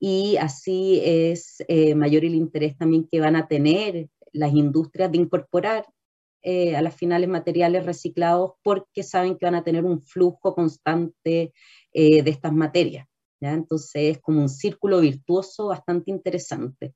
y 0.00 0.38
así 0.38 1.02
es 1.04 1.62
mayor 1.94 2.24
el 2.24 2.34
interés 2.34 2.78
también 2.78 3.06
que 3.06 3.20
van 3.20 3.36
a 3.36 3.48
tener 3.48 4.08
las 4.32 4.54
industrias 4.54 5.12
de 5.12 5.18
incorporar 5.18 5.84
a 6.74 6.80
las 6.80 6.96
finales 6.96 7.28
materiales 7.28 7.84
reciclados 7.84 8.52
porque 8.62 9.02
saben 9.02 9.36
que 9.36 9.44
van 9.44 9.56
a 9.56 9.64
tener 9.64 9.84
un 9.84 10.00
flujo 10.00 10.54
constante 10.54 11.52
eh, 12.00 12.22
de 12.22 12.30
estas 12.30 12.52
materias. 12.52 13.08
Entonces 13.40 14.16
es 14.16 14.18
como 14.20 14.40
un 14.40 14.48
círculo 14.48 15.00
virtuoso 15.00 15.66
bastante 15.66 16.12
interesante. 16.12 16.94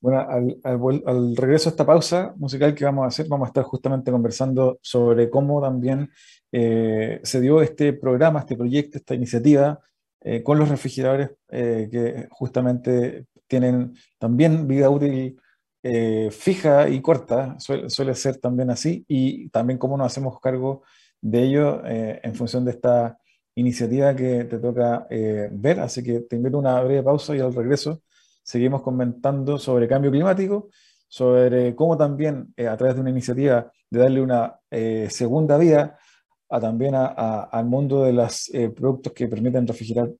Bueno, 0.00 0.24
al, 0.62 1.34
regreso 1.34 1.68
a 1.68 1.72
esta 1.72 1.84
pausa 1.84 2.34
musical 2.36 2.72
que 2.72 2.84
vamos 2.84 3.02
a 3.02 3.08
hacer, 3.08 3.26
vamos 3.28 3.46
a 3.46 3.48
estar 3.48 3.64
justamente 3.64 4.12
conversando 4.12 4.78
sobre 4.80 5.28
cómo 5.28 5.60
también 5.60 6.08
eh, 6.52 7.18
se 7.24 7.40
dio 7.40 7.62
este 7.62 7.92
programa, 7.94 8.38
este 8.38 8.56
proyecto, 8.56 8.98
esta 8.98 9.16
iniciativa 9.16 9.80
eh, 10.20 10.44
con 10.44 10.56
los 10.56 10.68
refrigeradores 10.68 11.30
que 11.48 12.28
justamente 12.30 13.26
tienen 13.48 13.94
también 14.20 14.68
vida 14.68 14.88
útil 14.88 15.36
fija 16.30 16.88
y 16.88 17.00
corta, 17.02 17.58
suele, 17.58 17.90
suele, 17.90 18.14
ser 18.14 18.36
también 18.36 18.70
así, 18.70 19.04
y 19.08 19.48
también 19.48 19.80
cómo 19.80 19.96
nos 19.96 20.06
hacemos 20.06 20.38
cargo 20.38 20.84
de 21.20 21.42
ello 21.42 21.82
en 21.84 22.34
función 22.36 22.64
de 22.64 22.70
esta 22.70 23.18
iniciativa 23.54 24.14
que 24.14 24.44
te 24.44 24.58
toca 24.58 25.06
ver. 25.08 25.80
Así 25.80 26.02
que 26.02 26.20
te 26.20 26.36
invito 26.36 26.56
a 26.56 26.60
una 26.60 26.80
breve 26.82 27.02
pausa 27.02 27.36
y 27.36 27.40
al 27.40 27.54
regreso 27.54 28.02
seguimos 28.44 28.82
comentando 28.82 29.58
sobre 29.58 29.88
cambio 29.88 30.10
climático, 30.10 30.68
sobre 31.08 31.74
cómo 31.74 31.96
también 31.96 32.52
eh, 32.56 32.68
a 32.68 32.76
través 32.76 32.94
de 32.94 33.00
una 33.00 33.10
iniciativa 33.10 33.70
de 33.90 33.98
darle 33.98 34.20
una 34.20 34.60
eh, 34.70 35.08
segunda 35.10 35.56
vida 35.58 35.98
a, 36.50 36.60
también 36.60 36.94
al 36.94 37.64
mundo 37.64 38.04
de 38.04 38.12
los 38.12 38.52
eh, 38.52 38.68
productos 38.68 39.12
que 39.12 39.26
permiten 39.26 39.66
refrigerar 39.66 40.10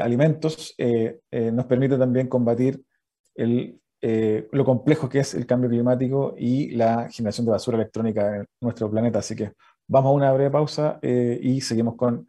alimentos, 0.00 0.74
nos 1.52 1.66
permite 1.66 1.98
también 1.98 2.28
combatir 2.28 2.80
el, 3.34 3.80
lo 4.52 4.64
complejo 4.64 5.08
que 5.08 5.18
es 5.18 5.34
el 5.34 5.46
cambio 5.46 5.68
climático 5.68 6.34
y 6.38 6.70
la 6.76 7.08
generación 7.10 7.46
de 7.46 7.52
basura 7.52 7.76
electrónica 7.76 8.36
en 8.36 8.46
nuestro 8.60 8.88
planeta. 8.88 9.18
Así 9.18 9.34
que 9.34 9.52
vamos 9.88 10.10
a 10.10 10.14
una 10.14 10.32
breve 10.32 10.50
pausa 10.50 11.00
y 11.02 11.60
seguimos 11.60 11.96
con 11.96 12.28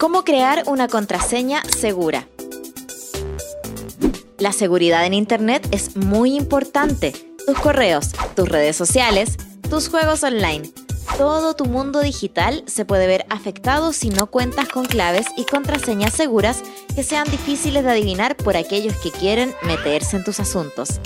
¿Cómo 0.00 0.24
crear 0.24 0.62
una 0.66 0.88
contraseña 0.88 1.62
segura? 1.64 2.26
La 4.38 4.50
seguridad 4.52 5.04
en 5.04 5.12
Internet 5.12 5.68
es 5.72 5.94
muy 5.94 6.36
importante. 6.36 7.12
Tus 7.46 7.58
correos, 7.58 8.12
tus 8.34 8.48
redes 8.48 8.76
sociales, 8.76 9.36
tus 9.68 9.90
juegos 9.90 10.24
online. 10.24 10.70
Todo 11.18 11.54
tu 11.54 11.66
mundo 11.66 12.00
digital 12.00 12.64
se 12.66 12.86
puede 12.86 13.06
ver 13.06 13.26
afectado 13.28 13.92
si 13.92 14.08
no 14.08 14.28
cuentas 14.28 14.70
con 14.70 14.86
claves 14.86 15.26
y 15.36 15.44
contraseñas 15.44 16.14
seguras 16.14 16.62
que 16.94 17.02
sean 17.02 17.30
difíciles 17.30 17.84
de 17.84 17.90
adivinar 17.90 18.38
por 18.38 18.56
aquellos 18.56 18.96
que 19.00 19.10
quieren 19.10 19.54
meterse 19.64 20.16
en 20.16 20.24
tus 20.24 20.40
asuntos. 20.40 20.98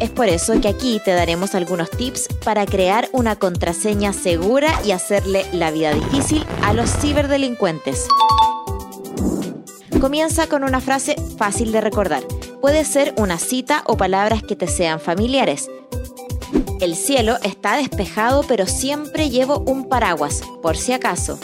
Es 0.00 0.10
por 0.10 0.28
eso 0.28 0.60
que 0.60 0.68
aquí 0.68 1.00
te 1.04 1.10
daremos 1.10 1.56
algunos 1.56 1.90
tips 1.90 2.28
para 2.44 2.66
crear 2.66 3.08
una 3.12 3.36
contraseña 3.36 4.12
segura 4.12 4.72
y 4.84 4.92
hacerle 4.92 5.44
la 5.52 5.72
vida 5.72 5.92
difícil 5.92 6.46
a 6.62 6.72
los 6.72 6.90
ciberdelincuentes. 7.00 8.06
Comienza 10.00 10.46
con 10.46 10.62
una 10.62 10.80
frase 10.80 11.16
fácil 11.36 11.72
de 11.72 11.80
recordar. 11.80 12.22
Puede 12.60 12.84
ser 12.84 13.12
una 13.16 13.38
cita 13.38 13.82
o 13.86 13.96
palabras 13.96 14.44
que 14.44 14.54
te 14.54 14.68
sean 14.68 15.00
familiares. 15.00 15.68
El 16.80 16.94
cielo 16.94 17.36
está 17.42 17.76
despejado 17.76 18.44
pero 18.46 18.66
siempre 18.66 19.30
llevo 19.30 19.58
un 19.66 19.88
paraguas, 19.88 20.42
por 20.62 20.76
si 20.76 20.92
acaso. 20.92 21.40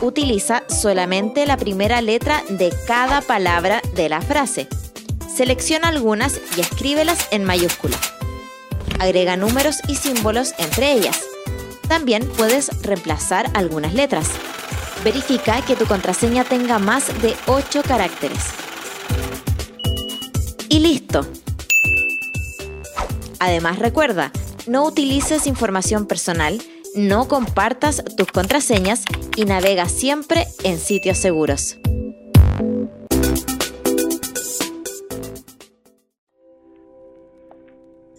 Utiliza 0.00 0.62
solamente 0.68 1.46
la 1.46 1.58
primera 1.58 2.00
letra 2.00 2.42
de 2.48 2.72
cada 2.86 3.20
palabra 3.20 3.82
de 3.94 4.08
la 4.08 4.22
frase. 4.22 4.68
Selecciona 5.34 5.88
algunas 5.88 6.38
y 6.56 6.60
escríbelas 6.60 7.28
en 7.30 7.44
mayúscula. 7.44 7.96
Agrega 8.98 9.36
números 9.36 9.78
y 9.88 9.96
símbolos 9.96 10.52
entre 10.58 10.92
ellas. 10.92 11.20
También 11.88 12.28
puedes 12.36 12.82
reemplazar 12.82 13.50
algunas 13.54 13.94
letras. 13.94 14.28
Verifica 15.04 15.62
que 15.62 15.74
tu 15.74 15.86
contraseña 15.86 16.44
tenga 16.44 16.78
más 16.78 17.06
de 17.22 17.34
8 17.46 17.82
caracteres. 17.82 18.44
Y 20.68 20.80
listo. 20.80 21.26
Además 23.40 23.78
recuerda, 23.78 24.32
no 24.66 24.84
utilices 24.84 25.46
información 25.46 26.06
personal, 26.06 26.62
no 26.94 27.26
compartas 27.26 28.04
tus 28.16 28.28
contraseñas 28.28 29.02
y 29.34 29.46
navega 29.46 29.88
siempre 29.88 30.46
en 30.62 30.78
sitios 30.78 31.18
seguros. 31.18 31.78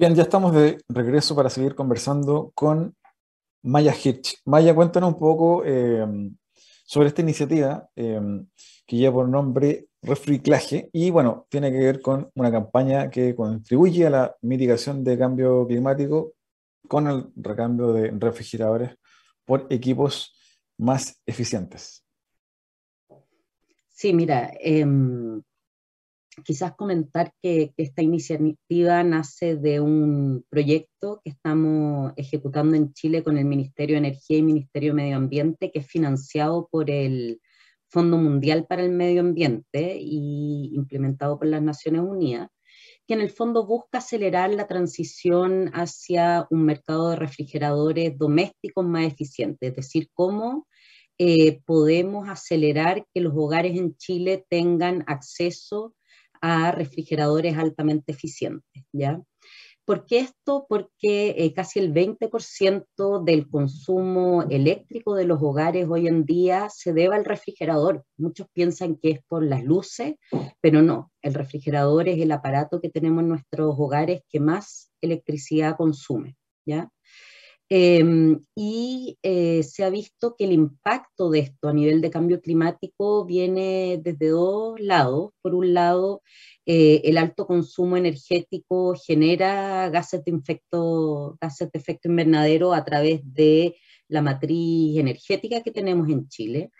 Bien, 0.00 0.14
ya 0.14 0.22
estamos 0.22 0.54
de 0.54 0.78
regreso 0.88 1.36
para 1.36 1.50
seguir 1.50 1.74
conversando 1.74 2.52
con 2.54 2.96
Maya 3.62 3.94
Hirsch. 3.94 4.38
Maya, 4.46 4.74
cuéntanos 4.74 5.12
un 5.12 5.18
poco 5.18 5.62
em, 5.62 6.34
sobre 6.86 7.08
esta 7.08 7.20
iniciativa 7.20 7.86
em, 7.94 8.46
que 8.86 8.96
lleva 8.96 9.16
por 9.16 9.28
nombre 9.28 9.88
Refriclaje 10.00 10.88
y 10.94 11.10
bueno, 11.10 11.46
tiene 11.50 11.70
que 11.70 11.76
ver 11.76 12.00
con 12.00 12.30
una 12.34 12.50
campaña 12.50 13.10
que 13.10 13.34
contribuye 13.34 14.06
a 14.06 14.10
la 14.10 14.36
mitigación 14.40 15.04
de 15.04 15.18
cambio 15.18 15.66
climático 15.66 16.32
con 16.88 17.06
el 17.06 17.26
recambio 17.36 17.92
de 17.92 18.10
refrigeradores 18.10 18.96
por 19.44 19.66
equipos 19.68 20.34
más 20.78 21.20
eficientes. 21.26 22.06
Sí, 23.90 24.14
mira, 24.14 24.50
em, 24.60 25.42
quizás 26.44 26.74
comentar 26.76 27.32
que, 27.42 27.72
esta 27.76 28.02
iniciativa 28.02 29.02
nace 29.02 29.56
de 29.56 29.80
un 29.80 30.44
proyecto 30.48 31.20
que 31.24 31.30
estamos 31.30 32.12
ejecutando 32.16 32.76
en 32.76 32.92
Chile 32.92 33.22
con 33.22 33.38
el 33.38 33.44
Ministerio 33.44 33.94
de 33.94 34.08
Energía 34.08 34.38
y 34.38 34.42
Ministerio 34.42 34.90
de 34.90 35.02
Medio 35.02 35.16
Ambiente, 35.16 35.70
que 35.70 35.80
es 35.80 35.86
financiado 35.86 36.68
por 36.70 36.90
el 36.90 37.40
Fondo 37.88 38.18
Mundial 38.18 38.66
para 38.68 38.82
el 38.82 38.92
Medio 38.92 39.20
Ambiente 39.20 39.98
y 40.00 40.70
implementado 40.74 41.38
por 41.38 41.48
las 41.48 41.62
Naciones 41.62 42.02
Unidas, 42.02 42.48
que 43.06 43.14
en 43.14 43.20
el 43.20 43.30
fondo 43.30 43.66
busca 43.66 43.98
acelerar 43.98 44.54
la 44.54 44.68
transición 44.68 45.70
hacia 45.74 46.46
un 46.50 46.64
mercado 46.64 47.10
de 47.10 47.16
refrigeradores 47.16 48.16
domésticos 48.16 48.86
más 48.86 49.06
eficiente, 49.06 49.68
es 49.68 49.76
decir, 49.76 50.08
cómo 50.14 50.68
eh, 51.18 51.60
podemos 51.66 52.28
acelerar 52.28 53.04
que 53.12 53.20
los 53.20 53.34
hogares 53.36 53.76
en 53.76 53.94
Chile 53.96 54.46
tengan 54.48 55.04
acceso 55.06 55.94
a 56.40 56.72
refrigeradores 56.72 57.56
altamente 57.56 58.12
eficientes, 58.12 58.84
¿ya? 58.92 59.20
¿Por 59.90 60.06
qué 60.06 60.20
esto? 60.20 60.66
Porque 60.68 61.34
eh, 61.36 61.52
casi 61.52 61.80
el 61.80 61.92
20% 61.92 63.24
del 63.24 63.48
consumo 63.48 64.44
eléctrico 64.48 65.16
de 65.16 65.24
los 65.24 65.42
hogares 65.42 65.88
hoy 65.88 66.06
en 66.06 66.24
día 66.24 66.68
se 66.70 66.92
debe 66.92 67.16
al 67.16 67.24
refrigerador. 67.24 68.04
Muchos 68.16 68.46
piensan 68.52 68.94
que 68.94 69.10
es 69.10 69.20
por 69.26 69.42
las 69.42 69.64
luces, 69.64 70.14
pero 70.60 70.82
no. 70.82 71.10
El 71.22 71.34
refrigerador 71.34 72.08
es 72.08 72.20
el 72.20 72.30
aparato 72.30 72.80
que 72.80 72.88
tenemos 72.88 73.22
en 73.22 73.30
nuestros 73.30 73.74
hogares 73.76 74.22
que 74.28 74.38
más 74.38 74.92
electricidad 75.00 75.76
consume, 75.76 76.36
¿ya? 76.64 76.88
Em, 77.72 78.44
y 78.56 79.16
eh, 79.22 79.62
se 79.62 79.84
ha 79.84 79.90
visto 79.90 80.34
que 80.36 80.44
el 80.44 80.50
impacto 80.52 81.30
de 81.30 81.38
esto 81.38 81.68
a 81.68 81.72
nivel 81.72 82.00
de 82.00 82.10
cambio 82.10 82.40
climático 82.40 83.24
viene 83.24 84.00
desde 84.02 84.30
dos 84.30 84.80
lados. 84.80 85.30
Por 85.40 85.54
un 85.54 85.72
lado, 85.72 86.20
eh, 86.66 87.02
el 87.04 87.16
alto 87.16 87.46
consumo 87.46 87.96
energético 87.96 88.96
genera 88.96 89.88
gases 89.88 90.24
de, 90.24 90.32
gases 91.40 91.70
de 91.72 91.78
efecto 91.78 92.08
invernadero 92.08 92.74
a 92.74 92.84
través 92.84 93.20
de 93.24 93.76
la 94.08 94.20
matriz 94.22 94.98
energética 94.98 95.62
que 95.62 95.70
tenemos 95.70 96.08
en 96.08 96.28
Chile. 96.28 96.70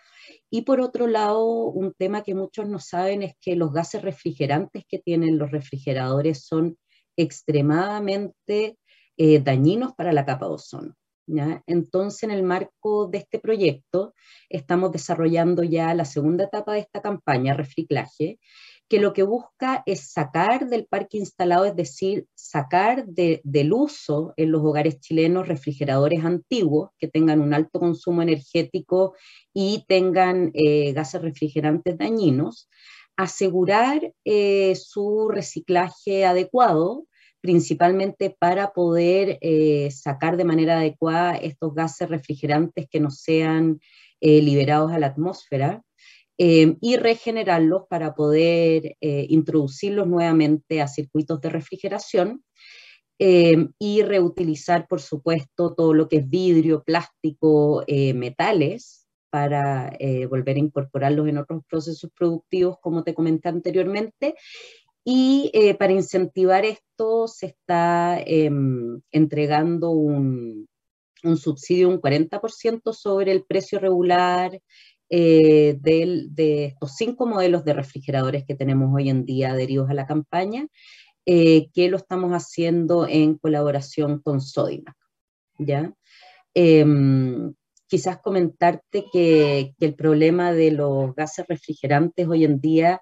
Y 0.49 0.63
por 0.63 0.81
otro 0.81 1.07
lado, 1.07 1.45
un 1.67 1.93
tema 1.93 2.21
que 2.23 2.35
muchos 2.35 2.67
no 2.67 2.79
saben 2.79 3.23
es 3.23 3.35
que 3.39 3.55
los 3.55 3.71
gases 3.71 4.01
refrigerantes 4.01 4.83
que 4.89 4.99
tienen 4.99 5.37
los 5.37 5.51
refrigeradores 5.51 6.45
son 6.45 6.77
extremadamente 7.15 8.77
eh, 9.23 9.39
dañinos 9.39 9.93
para 9.93 10.13
la 10.13 10.25
capa 10.25 10.47
de 10.47 10.53
ozono. 10.53 10.95
Entonces, 11.67 12.23
en 12.23 12.31
el 12.31 12.41
marco 12.41 13.05
de 13.05 13.19
este 13.19 13.37
proyecto, 13.37 14.15
estamos 14.49 14.91
desarrollando 14.91 15.61
ya 15.63 15.93
la 15.93 16.05
segunda 16.05 16.45
etapa 16.45 16.73
de 16.73 16.79
esta 16.79 17.03
campaña, 17.03 17.53
reciclaje, 17.53 18.39
que 18.89 18.99
lo 18.99 19.13
que 19.13 19.21
busca 19.21 19.83
es 19.85 20.11
sacar 20.11 20.67
del 20.67 20.87
parque 20.87 21.19
instalado, 21.19 21.65
es 21.65 21.75
decir, 21.75 22.25
sacar 22.33 23.05
del 23.05 23.73
uso 23.73 24.33
en 24.37 24.51
los 24.51 24.63
hogares 24.63 24.99
chilenos 24.99 25.47
refrigeradores 25.47 26.25
antiguos 26.25 26.89
que 26.97 27.07
tengan 27.07 27.41
un 27.41 27.53
alto 27.53 27.79
consumo 27.79 28.23
energético 28.23 29.13
y 29.53 29.85
tengan 29.87 30.49
eh, 30.55 30.93
gases 30.93 31.21
refrigerantes 31.21 31.95
dañinos, 31.95 32.69
asegurar 33.15 34.13
eh, 34.25 34.75
su 34.75 35.29
reciclaje 35.29 36.25
adecuado 36.25 37.05
principalmente 37.41 38.35
para 38.37 38.71
poder 38.71 39.39
eh, 39.41 39.89
sacar 39.91 40.37
de 40.37 40.45
manera 40.45 40.77
adecuada 40.77 41.35
estos 41.35 41.73
gases 41.73 42.07
refrigerantes 42.07 42.87
que 42.89 42.99
no 42.99 43.09
sean 43.09 43.81
eh, 44.21 44.41
liberados 44.41 44.91
a 44.91 44.99
la 44.99 45.07
atmósfera 45.07 45.81
eh, 46.37 46.77
y 46.79 46.97
regenerarlos 46.97 47.83
para 47.89 48.15
poder 48.15 48.95
introducirlos 49.01 50.07
nuevamente 50.07 50.81
a 50.81 50.87
circuitos 50.87 51.41
de 51.41 51.49
refrigeración 51.49 52.43
y 53.19 54.01
reutilizar, 54.01 54.87
por 54.87 54.99
supuesto, 54.99 55.75
todo 55.75 55.93
lo 55.93 56.09
que 56.09 56.17
es 56.17 56.27
vidrio, 56.27 56.83
plástico, 56.83 57.83
metales 58.15 59.07
para 59.29 59.95
volver 60.27 60.55
a 60.55 60.59
incorporarlos 60.59 61.27
en 61.27 61.37
otros 61.37 61.61
procesos 61.69 62.09
productivos, 62.17 62.77
como 62.81 63.03
te 63.03 63.13
comenté 63.13 63.49
anteriormente, 63.49 64.33
y 65.03 65.49
eh, 65.53 65.73
para 65.75 65.93
incentivar 65.93 66.65
esto 66.65 67.27
se 67.27 67.47
está 67.47 68.19
em, 68.25 69.01
entregando 69.11 69.91
un, 69.91 70.67
subsidio 71.35 71.89
un 71.89 71.99
40% 71.99 72.93
sobre 72.93 73.31
el 73.31 73.43
precio 73.43 73.79
regular 73.79 74.59
eh, 75.09 75.75
de 75.79 76.65
estos 76.65 76.95
cinco 76.95 77.25
modelos 77.25 77.65
de 77.65 77.73
refrigeradores 77.73 78.45
que 78.45 78.55
tenemos 78.55 78.89
hoy 78.93 79.09
en 79.09 79.25
día 79.25 79.51
adheridos 79.51 79.89
a 79.89 79.93
la 79.93 80.05
campaña, 80.05 80.67
eh, 81.25 81.69
que 81.73 81.89
lo 81.89 81.97
estamos 81.97 82.31
haciendo 82.31 83.07
en 83.07 83.37
colaboración 83.37 84.21
con 84.21 84.39
Sodimac. 84.41 84.95
¿ya? 85.57 85.93
Em, 86.53 87.53
quizás 87.87 88.19
comentarte 88.19 89.05
que 89.11 89.73
el 89.79 89.95
problema 89.95 90.53
de 90.53 90.71
los 90.71 91.13
gases 91.15 91.45
refrigerantes 91.47 92.27
hoy 92.27 92.45
en 92.45 92.61
día 92.61 93.01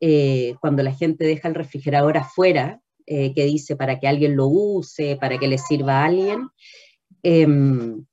eh, 0.00 0.54
cuando 0.60 0.82
la 0.82 0.92
gente 0.92 1.24
deja 1.24 1.48
el 1.48 1.54
refrigerador 1.54 2.16
afuera, 2.16 2.80
eh, 3.06 3.32
que 3.34 3.44
dice 3.44 3.74
para 3.76 3.98
que 3.98 4.06
alguien 4.06 4.36
lo 4.36 4.46
use, 4.46 5.16
para 5.16 5.38
que 5.38 5.48
le 5.48 5.58
sirva 5.58 6.02
a 6.02 6.04
alguien, 6.06 6.48
em, 7.22 8.04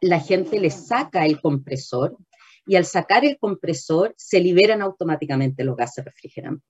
la 0.00 0.20
gente 0.20 0.60
le 0.60 0.70
saca 0.70 1.26
el 1.26 1.40
compresor 1.40 2.16
y 2.66 2.76
al 2.76 2.84
sacar 2.84 3.24
el 3.24 3.38
compresor 3.38 4.14
se 4.16 4.40
liberan 4.40 4.82
automáticamente 4.82 5.64
los 5.64 5.76
gases 5.76 6.04
refrigerantes. 6.04 6.68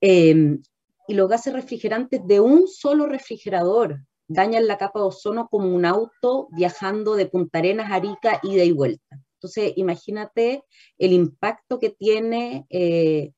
Em, 0.00 0.62
y 1.08 1.14
los 1.14 1.28
gases 1.28 1.52
refrigerantes 1.52 2.20
de 2.26 2.40
un 2.40 2.68
solo 2.68 3.06
refrigerador 3.06 4.00
dañan 4.28 4.66
la 4.66 4.78
capa 4.78 5.00
de 5.00 5.06
ozono 5.06 5.48
como 5.48 5.74
un 5.74 5.84
auto 5.84 6.48
viajando 6.52 7.14
de 7.14 7.26
Punta 7.26 7.58
Arenas 7.58 7.90
a 7.90 7.96
Arica 7.96 8.40
ida 8.42 8.64
y 8.64 8.72
vuelta. 8.72 9.23
Entonces, 9.44 9.74
imagínate 9.76 10.64
el 10.96 11.12
impacto 11.12 11.78
que 11.78 11.90
tiene 11.90 12.64
eh, 12.70 13.32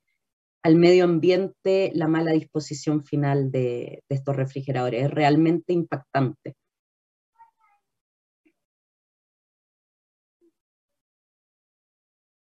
al 0.62 0.77
medio 0.77 1.03
ambiente 1.03 1.90
la 1.97 2.07
mala 2.07 2.31
disposición 2.31 3.05
final 3.05 3.51
de, 3.51 4.05
estos 4.09 4.37
refrigeradores. 4.37 5.07
Es 5.07 5.11
realmente 5.11 5.73
impactante. 5.73 6.55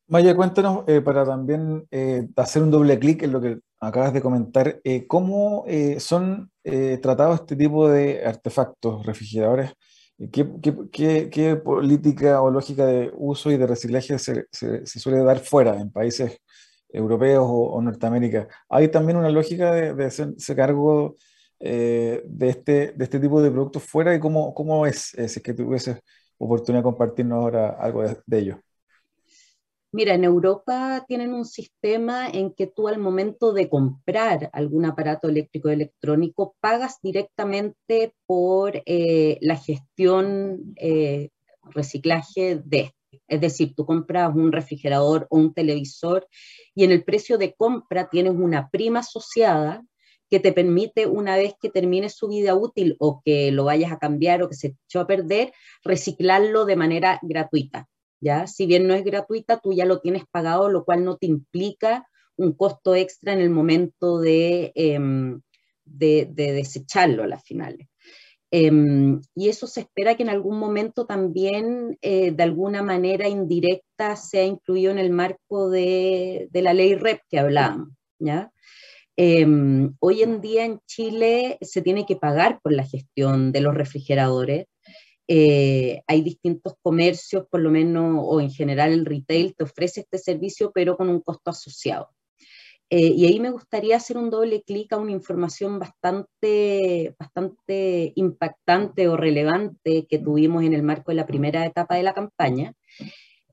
Maya, 0.08 0.36
cuéntanos, 0.36 0.84
eh, 0.86 1.00
para 1.00 1.24
también 1.24 1.86
eh, 1.90 2.28
hacer 2.36 2.62
un 2.62 2.70
doble 2.70 2.98
clic 2.98 3.22
en 3.22 3.32
lo 3.32 3.40
que 3.40 3.60
acabas 3.80 4.12
de 4.12 4.20
comentar, 4.20 4.82
¿cómo 5.06 5.64
son 6.00 6.50
tratados 7.00 7.40
este 7.40 7.56
tipo 7.56 7.88
de 7.88 8.26
artefactos, 8.26 9.06
refrigeradores? 9.06 9.72
¿Qué, 10.32 11.56
política 11.64 12.42
o 12.42 12.50
lógica 12.50 12.86
de 12.86 13.12
uso 13.16 13.52
y 13.52 13.56
de 13.56 13.66
reciclaje 13.68 14.18
se, 14.18 14.46
suele 14.84 15.22
dar 15.22 15.38
fuera, 15.38 15.80
en 15.80 15.92
países 15.92 16.40
europeos 16.88 17.46
o, 17.48 17.80
Norteamérica? 17.80 18.48
¿Hay 18.68 18.88
también 18.88 19.18
una 19.18 19.30
lógica 19.30 19.72
de, 19.72 19.94
de 19.94 20.04
hacerse 20.06 20.56
cargo 20.56 21.16
eh, 21.60 22.22
de, 22.26 22.48
este, 22.48 22.92
de 22.92 23.04
este 23.04 23.20
tipo 23.20 23.40
de 23.40 23.50
productos 23.50 23.84
fuera 23.84 24.14
y 24.14 24.20
cómo, 24.20 24.54
cómo 24.54 24.86
es, 24.86 25.14
eh, 25.14 25.28
si 25.28 25.38
es 25.38 25.42
que 25.42 25.54
tuvieses 25.54 25.98
oportunidad 26.38 26.80
de 26.80 26.84
compartirnos 26.84 27.38
ahora 27.38 27.70
algo 27.70 28.02
de 28.26 28.38
ello? 28.38 28.60
Mira, 29.90 30.14
en 30.14 30.24
Europa 30.24 31.04
tienen 31.08 31.32
un 31.32 31.46
sistema 31.46 32.28
en 32.28 32.52
que 32.52 32.66
tú 32.66 32.88
al 32.88 32.98
momento 32.98 33.54
de 33.54 33.70
comprar 33.70 34.50
algún 34.52 34.84
aparato 34.84 35.28
eléctrico 35.28 35.70
electrónico 35.70 36.54
pagas 36.60 36.98
directamente 37.02 38.14
por 38.26 38.82
eh, 38.84 39.38
la 39.40 39.56
gestión 39.56 40.74
eh, 40.76 41.30
reciclaje 41.62 42.60
de 42.62 42.80
este. 42.80 42.98
Es 43.26 43.40
decir, 43.40 43.74
tú 43.74 43.86
compras 43.86 44.34
un 44.34 44.52
refrigerador 44.52 45.26
o 45.30 45.38
un 45.38 45.54
televisor 45.54 46.28
y 46.74 46.84
en 46.84 46.92
el 46.92 47.04
precio 47.04 47.38
de 47.38 47.54
compra 47.54 48.10
tienes 48.10 48.34
una 48.34 48.68
prima 48.70 49.00
asociada 49.00 49.82
que 50.28 50.40
te 50.40 50.52
permite, 50.52 51.06
una 51.06 51.36
vez 51.36 51.54
que 51.58 51.70
termine 51.70 52.10
su 52.10 52.28
vida 52.28 52.54
útil 52.54 52.96
o 52.98 53.22
que 53.24 53.50
lo 53.52 53.64
vayas 53.64 53.92
a 53.92 53.98
cambiar 53.98 54.42
o 54.42 54.48
que 54.50 54.56
se 54.56 54.76
echó 54.86 55.00
a 55.00 55.06
perder, 55.06 55.52
reciclarlo 55.82 56.66
de 56.66 56.76
manera 56.76 57.18
gratuita. 57.22 57.88
¿Ya? 58.20 58.46
Si 58.46 58.66
bien 58.66 58.86
no 58.86 58.94
es 58.94 59.04
gratuita, 59.04 59.58
tú 59.58 59.72
ya 59.72 59.84
lo 59.84 60.00
tienes 60.00 60.24
pagado, 60.30 60.68
lo 60.68 60.84
cual 60.84 61.04
no 61.04 61.16
te 61.16 61.26
implica 61.26 62.06
un 62.36 62.52
costo 62.52 62.94
extra 62.94 63.32
en 63.32 63.40
el 63.40 63.50
momento 63.50 64.20
de, 64.20 64.72
em, 64.74 65.40
de, 65.84 66.26
desecharlo 66.34 67.24
a 67.24 67.26
las 67.26 67.42
finales. 67.42 67.88
Em, 68.50 69.20
y 69.34 69.48
eso 69.48 69.66
se 69.66 69.80
espera 69.80 70.16
que 70.16 70.22
en 70.22 70.30
algún 70.30 70.58
momento 70.58 71.06
también, 71.06 71.98
eh, 72.00 72.30
de 72.32 72.42
alguna 72.42 72.82
manera 72.82 73.28
indirecta, 73.28 74.16
sea 74.16 74.44
incluido 74.44 74.90
en 74.92 74.98
el 74.98 75.10
marco 75.10 75.68
de, 75.70 76.48
la 76.52 76.72
ley 76.74 76.94
REP 76.94 77.20
que 77.28 77.38
hablábamos. 77.38 77.90
¿ya? 78.18 78.52
Em, 79.16 79.94
hoy 80.00 80.22
en 80.22 80.40
día 80.40 80.64
en 80.64 80.80
Chile 80.86 81.58
se 81.60 81.82
tiene 81.82 82.06
que 82.06 82.16
pagar 82.16 82.60
por 82.62 82.72
la 82.72 82.84
gestión 82.84 83.52
de 83.52 83.60
los 83.60 83.74
refrigeradores 83.74 84.66
eh, 85.28 86.02
hay 86.06 86.22
distintos 86.22 86.74
comercios, 86.82 87.46
por 87.50 87.60
lo 87.60 87.70
menos, 87.70 88.24
o 88.24 88.40
en 88.40 88.50
general 88.50 88.92
el 88.92 89.04
retail 89.04 89.54
te 89.54 89.64
ofrece 89.64 90.00
este 90.00 90.18
servicio, 90.18 90.72
pero 90.74 90.96
con 90.96 91.10
un 91.10 91.20
costo 91.20 91.50
asociado. 91.50 92.10
Eh, 92.90 93.12
y 93.14 93.26
ahí 93.26 93.38
me 93.38 93.50
gustaría 93.50 93.96
hacer 93.96 94.16
un 94.16 94.30
doble 94.30 94.62
clic 94.62 94.90
a 94.94 94.96
una 94.96 95.12
información 95.12 95.78
bastante, 95.78 97.14
bastante 97.18 98.12
impactante 98.16 99.08
o 99.08 99.16
relevante 99.18 100.06
que 100.08 100.18
tuvimos 100.18 100.64
en 100.64 100.72
el 100.72 100.82
marco 100.82 101.10
de 101.10 101.16
la 101.16 101.26
primera 101.26 101.66
etapa 101.66 101.96
de 101.96 102.02
la 102.02 102.14
campaña, 102.14 102.72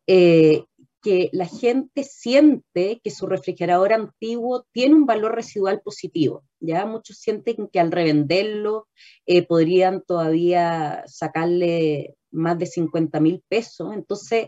eh, 0.07 0.63
que 1.05 1.29
la 1.33 1.45
gente 1.45 2.03
siente 2.03 2.99
que 3.03 3.11
su 3.11 3.27
refrigerador 3.27 3.93
antiguo 3.93 4.65
tiene 4.71 4.95
un 4.95 5.05
valor 5.05 5.35
residual 5.35 5.81
positivo. 5.81 6.43
Ya 6.59 6.87
muchos 6.87 7.19
sienten 7.19 7.67
que 7.71 7.79
al 7.79 7.91
revenderlo 7.91 8.87
eh, 9.27 9.45
podrían 9.45 10.01
todavía 10.01 11.03
sacarle 11.05 12.15
más 12.31 12.57
de 12.57 12.65
50 12.65 13.19
mil 13.19 13.43
pesos. 13.47 13.93
Entonces, 13.93 14.47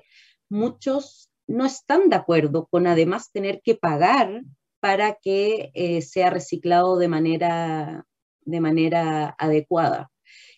muchos 0.50 1.30
no 1.46 1.64
están 1.64 2.10
de 2.10 2.16
acuerdo 2.16 2.66
con 2.66 2.88
además 2.88 3.32
tener 3.32 3.62
que 3.64 3.76
pagar 3.76 4.42
para 4.80 5.14
que 5.22 5.70
eh, 5.76 6.02
sea 6.02 6.32
reciclado 6.32 6.98
de 6.98 7.08
manera, 7.08 8.08
de 8.42 8.62
manera 8.62 9.36
adecuada. 9.38 10.10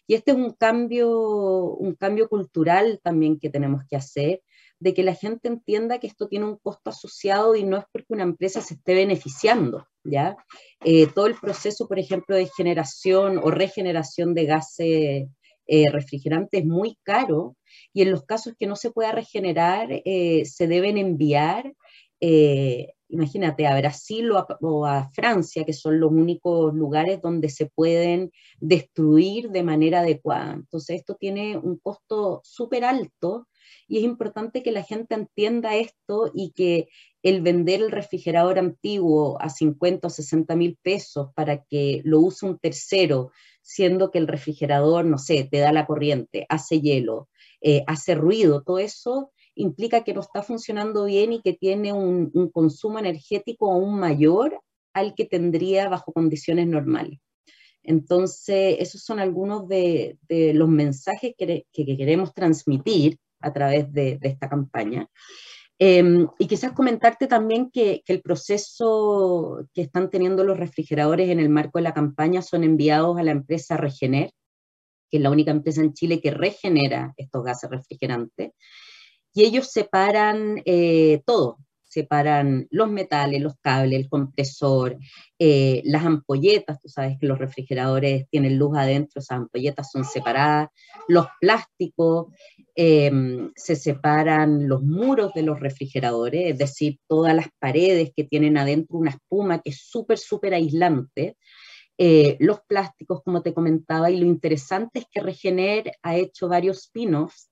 Y 0.07 0.13
este 0.13 0.31
es 0.31 0.37
un 0.37 0.53
cambio, 0.53 1.11
un 1.11 1.93
cambio 1.95 2.29
cultural 2.29 3.01
también 3.03 3.37
que 3.37 3.49
tenemos 3.49 3.83
que 3.89 3.97
hacer 3.97 4.41
de 4.79 4.93
que 4.93 5.03
la 5.03 5.13
gente 5.13 5.47
entienda 5.47 5.99
que 5.99 6.07
esto 6.07 6.27
tiene 6.27 6.45
un 6.45 6.57
costo 6.57 6.89
asociado 6.89 7.55
y 7.55 7.63
no 7.63 7.77
es 7.77 7.83
porque 7.91 8.13
una 8.13 8.23
empresa 8.23 8.61
se 8.61 8.75
esté 8.75 8.95
beneficiando, 8.95 9.85
¿ya? 10.03 10.37
Eh, 10.83 11.07
todo 11.07 11.27
el 11.27 11.35
proceso, 11.35 11.87
por 11.87 11.99
ejemplo, 11.99 12.35
de 12.35 12.49
generación 12.55 13.39
o 13.43 13.51
regeneración 13.51 14.33
de 14.33 14.45
gases 14.45 15.27
eh, 15.67 15.91
refrigerante 15.91 16.59
es 16.59 16.65
muy 16.65 16.97
caro 17.03 17.55
y 17.93 18.01
en 18.01 18.11
los 18.11 18.23
casos 18.23 18.53
que 18.57 18.67
no 18.67 18.75
se 18.75 18.91
pueda 18.91 19.11
regenerar 19.11 19.89
eh, 19.91 20.43
se 20.45 20.67
deben 20.67 20.97
enviar, 20.97 21.73
imagínate, 23.09 23.65
a 23.67 23.77
Brasil 23.77 24.31
o 24.31 24.85
a, 24.85 25.09
Francia, 25.13 25.63
que 25.65 25.73
son 25.73 25.99
los 25.99 26.11
únicos 26.11 26.73
lugares 26.73 27.21
donde 27.21 27.49
se 27.49 27.67
pueden 27.67 28.31
destruir 28.59 29.49
de 29.49 29.63
manera 29.63 29.99
adecuada. 29.99 30.53
Entonces 30.53 30.97
esto 30.97 31.15
tiene 31.15 31.57
un 31.57 31.77
costo 31.79 32.41
súper 32.43 32.83
alto 32.83 33.47
y 33.87 33.97
es 33.97 34.03
importante 34.03 34.63
que 34.63 34.71
la 34.71 34.83
gente 34.83 35.15
entienda 35.15 35.75
esto 35.75 36.31
y 36.33 36.51
que 36.51 36.87
el 37.23 37.41
vender 37.41 37.81
el 37.81 37.91
refrigerador 37.91 38.59
antiguo 38.59 39.41
a 39.41 39.49
50 39.49 40.07
o 40.07 40.09
60 40.09 40.55
mil 40.55 40.77
pesos 40.81 41.29
para 41.35 41.63
que 41.63 42.01
lo 42.05 42.19
use 42.19 42.45
un 42.45 42.59
tercero, 42.59 43.31
siendo 43.61 44.11
que 44.11 44.19
el 44.19 44.27
refrigerador, 44.27 45.05
no 45.05 45.17
sé, 45.17 45.47
te 45.49 45.59
da 45.59 45.71
la 45.71 45.85
corriente, 45.85 46.45
hace 46.49 46.81
hielo, 46.81 47.29
eh, 47.61 47.83
hace 47.87 48.15
ruido, 48.15 48.63
todo 48.63 48.79
eso 48.79 49.31
implica 49.55 50.03
que 50.03 50.13
no 50.13 50.21
está 50.21 50.41
funcionando 50.41 51.05
bien 51.05 51.33
y 51.33 51.41
que 51.41 51.53
tiene 51.53 51.91
un, 51.91 52.31
consumo 52.51 52.99
energético 52.99 53.71
aún 53.71 53.99
mayor 53.99 54.59
al 54.93 55.13
que 55.15 55.25
tendría 55.25 55.89
bajo 55.89 56.13
condiciones 56.13 56.67
normales. 56.67 57.19
Entonces, 57.83 58.77
esos 58.79 59.03
son 59.03 59.19
algunos 59.19 59.67
de, 59.67 60.17
los 60.29 60.69
mensajes 60.69 61.33
que, 61.37 61.65
queremos 61.73 62.33
transmitir 62.33 63.17
a 63.39 63.53
través 63.53 63.91
de 63.93 64.19
esta 64.21 64.49
campaña. 64.49 65.09
Em, 65.81 66.27
y 66.37 66.47
quizás 66.47 66.73
comentarte 66.73 67.25
también 67.25 67.71
que, 67.71 68.03
el 68.05 68.21
proceso 68.21 69.65
que 69.73 69.83
están 69.83 70.09
teniendo 70.09 70.43
los 70.43 70.59
refrigeradores 70.59 71.29
en 71.29 71.39
el 71.39 71.47
marco 71.47 71.79
de 71.79 71.83
la 71.83 71.93
campaña 71.93 72.41
son 72.41 72.65
enviados 72.65 73.17
a 73.17 73.23
la 73.23 73.31
empresa 73.31 73.77
Regener, 73.77 74.31
que 75.09 75.17
es 75.17 75.23
la 75.23 75.31
única 75.31 75.51
empresa 75.51 75.81
en 75.81 75.93
Chile 75.93 76.19
que 76.21 76.31
regenera 76.31 77.13
estos 77.15 77.45
gases 77.45 77.69
refrigerantes, 77.69 78.51
y 79.33 79.45
ellos 79.45 79.71
separan 79.71 80.61
eh, 80.65 81.21
todo, 81.25 81.59
separan 81.89 82.67
los 82.69 82.89
metales, 82.89 83.41
los 83.41 83.55
cables, 83.61 83.99
el 83.99 84.09
compresor, 84.09 84.97
eh, 85.39 85.81
las 85.85 86.05
ampolletas, 86.05 86.79
tú 86.79 86.87
sabes 86.87 87.17
que 87.19 87.27
los 87.27 87.39
refrigeradores 87.39 88.27
tienen 88.29 88.57
luz 88.57 88.77
adentro, 88.77 89.19
esas 89.19 89.39
ampolletas 89.39 89.91
son 89.91 90.05
separadas, 90.05 90.69
los 91.07 91.25
plásticos, 91.41 92.27
em, 92.75 93.51
se 93.55 93.75
separan 93.75 94.69
los 94.69 94.83
muros 94.83 95.33
de 95.33 95.41
los 95.43 95.59
refrigeradores, 95.59 96.51
es 96.51 96.57
decir, 96.57 96.99
todas 97.07 97.35
las 97.35 97.47
paredes 97.59 98.11
que 98.15 98.23
tienen 98.23 98.57
adentro 98.57 98.97
una 98.97 99.11
espuma 99.11 99.59
que 99.61 99.71
es 99.71 99.81
súper, 99.81 100.19
súper 100.19 100.53
aislante. 100.53 101.35
Eh, 101.97 102.37
los 102.39 102.61
plásticos, 102.61 103.21
como 103.23 103.41
te 103.41 103.53
comentaba, 103.53 104.09
y 104.09 104.17
lo 104.17 104.25
interesante 104.25 104.99
es 104.99 105.05
que 105.11 105.21
Regener 105.21 105.91
ha 106.01 106.15
hecho 106.15 106.47
varios 106.47 106.85
spin-offs 106.85 107.48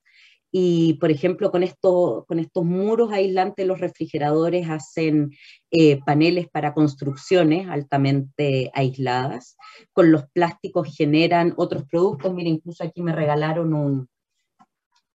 y, 0.60 0.96
por 0.96 1.12
ejemplo, 1.12 1.52
con, 1.52 1.62
esto, 1.62 2.26
con 2.28 2.40
estos 2.40 2.66
muros 2.66 3.12
aislantes, 3.12 3.68
los 3.68 3.80
refrigeradores 3.80 4.68
hacen 4.68 5.30
eh, 5.70 6.00
paneles 6.04 6.48
para 6.50 6.74
construcciones 6.74 7.68
altamente 7.70 8.72
aisladas. 8.74 9.56
Con 9.94 10.12
los 10.12 10.28
plásticos 10.32 10.98
generan 10.98 11.54
otros 11.58 11.84
productos. 11.84 12.34
Mira, 12.34 12.50
incluso 12.50 12.84
aquí 12.84 13.04
me 13.04 13.14
regalaron 13.14 13.72
un, 13.76 14.10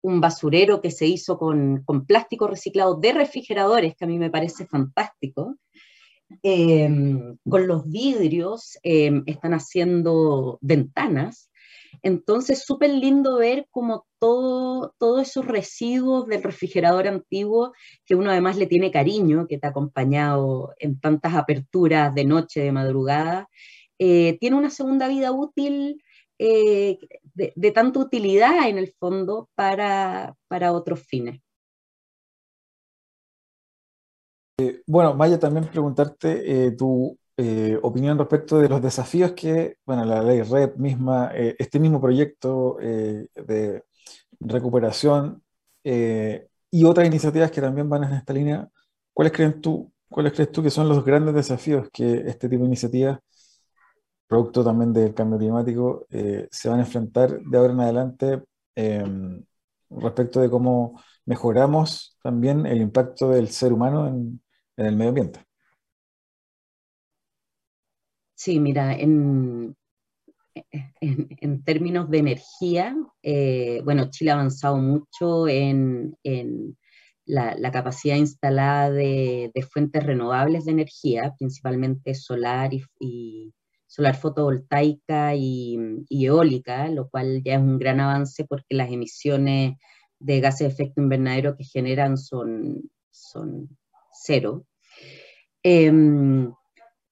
un 0.01 0.19
basurero 0.19 0.81
que 0.81 0.91
se 0.91 1.07
hizo 1.07 1.37
con, 1.37 1.83
con, 1.85 2.05
plástico 2.05 2.45
reciclado 2.45 2.95
de 2.95 3.13
refrigeradores, 3.13 3.95
que 3.95 4.03
a 4.03 4.09
mí 4.09 4.19
me 4.19 4.29
parece 4.29 4.65
fantástico. 4.65 5.55
Em, 6.43 7.37
con 7.49 7.65
los 7.65 7.89
vidrios 7.89 8.77
em, 8.83 9.23
están 9.25 9.53
haciendo 9.53 10.59
ventanas 10.59 11.48
entonces, 12.01 12.63
súper 12.65 12.91
lindo 12.91 13.37
ver 13.37 13.67
como 13.71 14.07
todo, 14.19 14.95
todos 14.97 15.27
esos 15.27 15.45
residuos 15.45 16.27
del 16.27 16.43
refrigerador 16.43 17.07
antiguo, 17.07 17.73
que 18.05 18.15
uno 18.15 18.31
además 18.31 18.57
le 18.57 18.67
tiene 18.67 18.91
cariño, 18.91 19.47
que 19.47 19.57
te 19.57 19.67
ha 19.67 19.71
acompañado 19.71 20.73
en 20.79 20.99
tantas 20.99 21.35
aperturas 21.35 22.13
de 22.15 22.25
noche, 22.25 22.61
de 22.61 22.71
madrugada, 22.71 23.49
eh, 23.99 24.37
tiene 24.39 24.55
una 24.55 24.69
segunda 24.69 25.09
vida 25.09 25.31
útil, 25.33 26.01
eh, 26.39 26.99
de, 27.33 27.71
tanta 27.71 27.99
utilidad 27.99 28.69
en 28.69 28.77
el 28.77 28.93
fondo 28.97 29.49
para, 29.55 30.35
para 30.47 30.71
otros 30.71 31.01
fines. 31.01 31.41
Eh, 34.57 34.81
bueno, 34.87 35.13
Maya, 35.13 35.37
también 35.37 35.67
preguntarte, 35.67 36.71
tú 36.77 37.18
eh, 37.41 37.79
opinión 37.83 38.17
respecto 38.17 38.59
de 38.59 38.67
los 38.67 38.81
desafíos 38.81 39.31
que, 39.31 39.77
bueno, 39.85 40.03
la 40.03 40.21
ley 40.21 40.41
REP 40.41 40.75
misma, 40.75 41.31
eh, 41.33 41.55
este 41.57 41.79
mismo 41.79 42.01
proyecto 42.01 42.77
eh, 42.81 43.27
de 43.33 43.85
recuperación 44.41 45.41
y 45.83 46.83
otras 46.83 47.07
iniciativas 47.07 47.49
que 47.49 47.61
también 47.61 47.89
van 47.89 48.03
en 48.03 48.13
esta 48.15 48.33
línea, 48.33 48.69
¿cuáles 49.13 49.31
creen 49.31 49.61
tú, 49.61 49.89
cuáles 50.09 50.33
crees 50.33 50.51
tú 50.51 50.61
que 50.61 50.69
son 50.69 50.89
los 50.89 51.05
grandes 51.05 51.33
desafíos 51.33 51.87
que 51.93 52.27
este 52.27 52.49
tipo 52.49 52.63
de 52.63 52.67
iniciativas, 52.67 53.19
producto 54.27 54.61
también 54.61 54.91
del 54.91 55.13
cambio 55.13 55.39
climático, 55.39 56.07
se 56.09 56.69
van 56.69 56.79
a 56.79 56.83
enfrentar 56.83 57.39
de 57.39 57.57
ahora 57.57 57.73
en 57.73 57.79
adelante 57.79 58.43
em, 58.75 59.43
respecto 59.89 60.41
de 60.41 60.49
cómo 60.49 61.01
mejoramos 61.25 62.17
también 62.21 62.65
el 62.65 62.81
impacto 62.81 63.29
del 63.29 63.47
ser 63.47 63.71
humano 63.71 64.07
en 64.07 64.41
el 64.75 64.95
medio 64.97 65.09
ambiente? 65.09 65.48
Sí, 68.39 68.57
mira, 68.61 68.93
en, 68.93 69.75
en, 71.01 71.63
términos 71.65 72.09
de 72.09 72.19
energía, 72.19 72.95
eh, 73.21 73.81
bueno, 73.83 74.09
Chile 74.09 74.31
ha 74.31 74.35
avanzado 74.35 74.77
mucho 74.77 75.49
en, 75.49 76.15
la, 77.25 77.71
capacidad 77.73 78.15
instalada 78.15 78.91
de, 78.91 79.51
fuentes 79.69 80.05
renovables 80.05 80.63
de 80.63 80.71
energía, 80.71 81.35
principalmente 81.37 82.15
solar 82.15 82.71
y, 82.73 83.53
solar 83.87 84.15
fotovoltaica 84.15 85.35
y, 85.35 85.77
eólica, 86.09 86.87
lo 86.87 87.09
cual 87.09 87.43
ya 87.43 87.55
es 87.55 87.59
un 87.59 87.77
gran 87.77 87.99
avance 87.99 88.45
porque 88.45 88.73
las 88.73 88.89
emisiones 88.89 89.75
de 90.17 90.39
gases 90.39 90.59
de 90.69 90.73
efecto 90.73 91.01
invernadero 91.01 91.57
que 91.57 91.65
generan 91.65 92.17
son, 92.17 92.89
son 93.11 93.77
cero. 94.13 94.65
Em, 95.61 96.53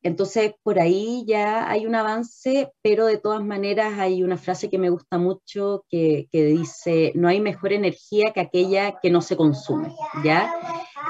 entonces, 0.07 0.53
por 0.63 0.79
ahí 0.79 1.25
ya 1.27 1.69
hay 1.69 1.85
un 1.85 1.93
avance, 1.93 2.71
pero 2.81 3.05
de 3.05 3.17
todas 3.17 3.43
maneras 3.43 3.99
hay 3.99 4.23
una 4.23 4.37
frase 4.37 4.69
que 4.69 4.77
me 4.77 4.89
gusta 4.89 5.17
mucho 5.17 5.83
que, 5.89 6.29
dice, 6.31 7.11
no 7.13 7.27
hay 7.27 7.41
mejor 7.41 7.73
energía 7.73 8.31
que 8.31 8.39
aquella 8.39 8.99
que 9.01 9.09
no 9.09 9.21
se 9.21 9.35
consume, 9.35 9.93
¿ya? 10.23 10.49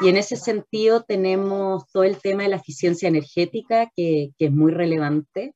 Y 0.01 0.09
en 0.09 0.17
ese 0.17 0.35
sentido 0.35 1.03
tenemos 1.03 1.85
todo 1.91 2.05
el 2.05 2.17
tema 2.17 2.41
de 2.43 2.49
la 2.49 2.55
eficiencia 2.55 3.07
energética, 3.07 3.91
que, 3.95 4.31
es 4.39 4.51
muy 4.51 4.71
relevante, 4.71 5.53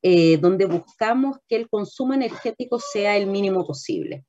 eh, 0.00 0.38
donde 0.38 0.64
buscamos 0.64 1.36
que 1.46 1.56
el 1.56 1.68
consumo 1.68 2.14
energético 2.14 2.80
sea 2.80 3.18
el 3.18 3.26
mínimo 3.26 3.66
posible. 3.66 4.24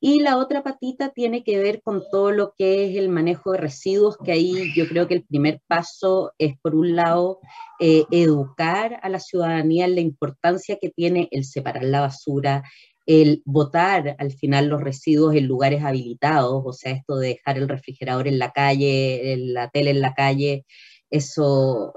Y 0.00 0.20
la 0.20 0.36
otra 0.36 0.62
patita 0.62 1.10
tiene 1.10 1.42
que 1.42 1.58
ver 1.58 1.82
con 1.82 2.02
todo 2.10 2.30
lo 2.30 2.52
que 2.56 2.88
es 2.88 2.96
el 2.96 3.08
manejo 3.08 3.52
de 3.52 3.58
residuos, 3.58 4.16
que 4.24 4.30
ahí 4.32 4.72
yo 4.76 4.86
creo 4.88 5.08
que 5.08 5.14
el 5.14 5.24
primer 5.24 5.60
paso 5.66 6.32
es, 6.38 6.56
por 6.60 6.76
un 6.76 6.94
lado, 6.94 7.40
eh, 7.80 8.04
educar 8.12 9.00
a 9.02 9.08
la 9.08 9.18
ciudadanía 9.18 9.86
en 9.86 9.96
la 9.96 10.00
importancia 10.00 10.78
que 10.80 10.90
tiene 10.90 11.28
el 11.32 11.44
separar 11.44 11.82
la 11.84 12.00
basura, 12.02 12.62
el 13.06 13.42
botar 13.44 14.14
al 14.18 14.32
final 14.32 14.68
los 14.68 14.82
residuos 14.82 15.34
en 15.34 15.46
lugares 15.46 15.82
habilitados, 15.82 16.62
o 16.64 16.72
sea, 16.72 16.92
esto 16.92 17.16
de 17.16 17.28
dejar 17.28 17.58
el 17.58 17.68
refrigerador 17.68 18.28
en 18.28 18.38
la 18.38 18.52
calle, 18.52 19.36
la 19.38 19.68
tele 19.70 19.90
en 19.90 20.00
la 20.00 20.14
calle, 20.14 20.64
eso, 21.10 21.92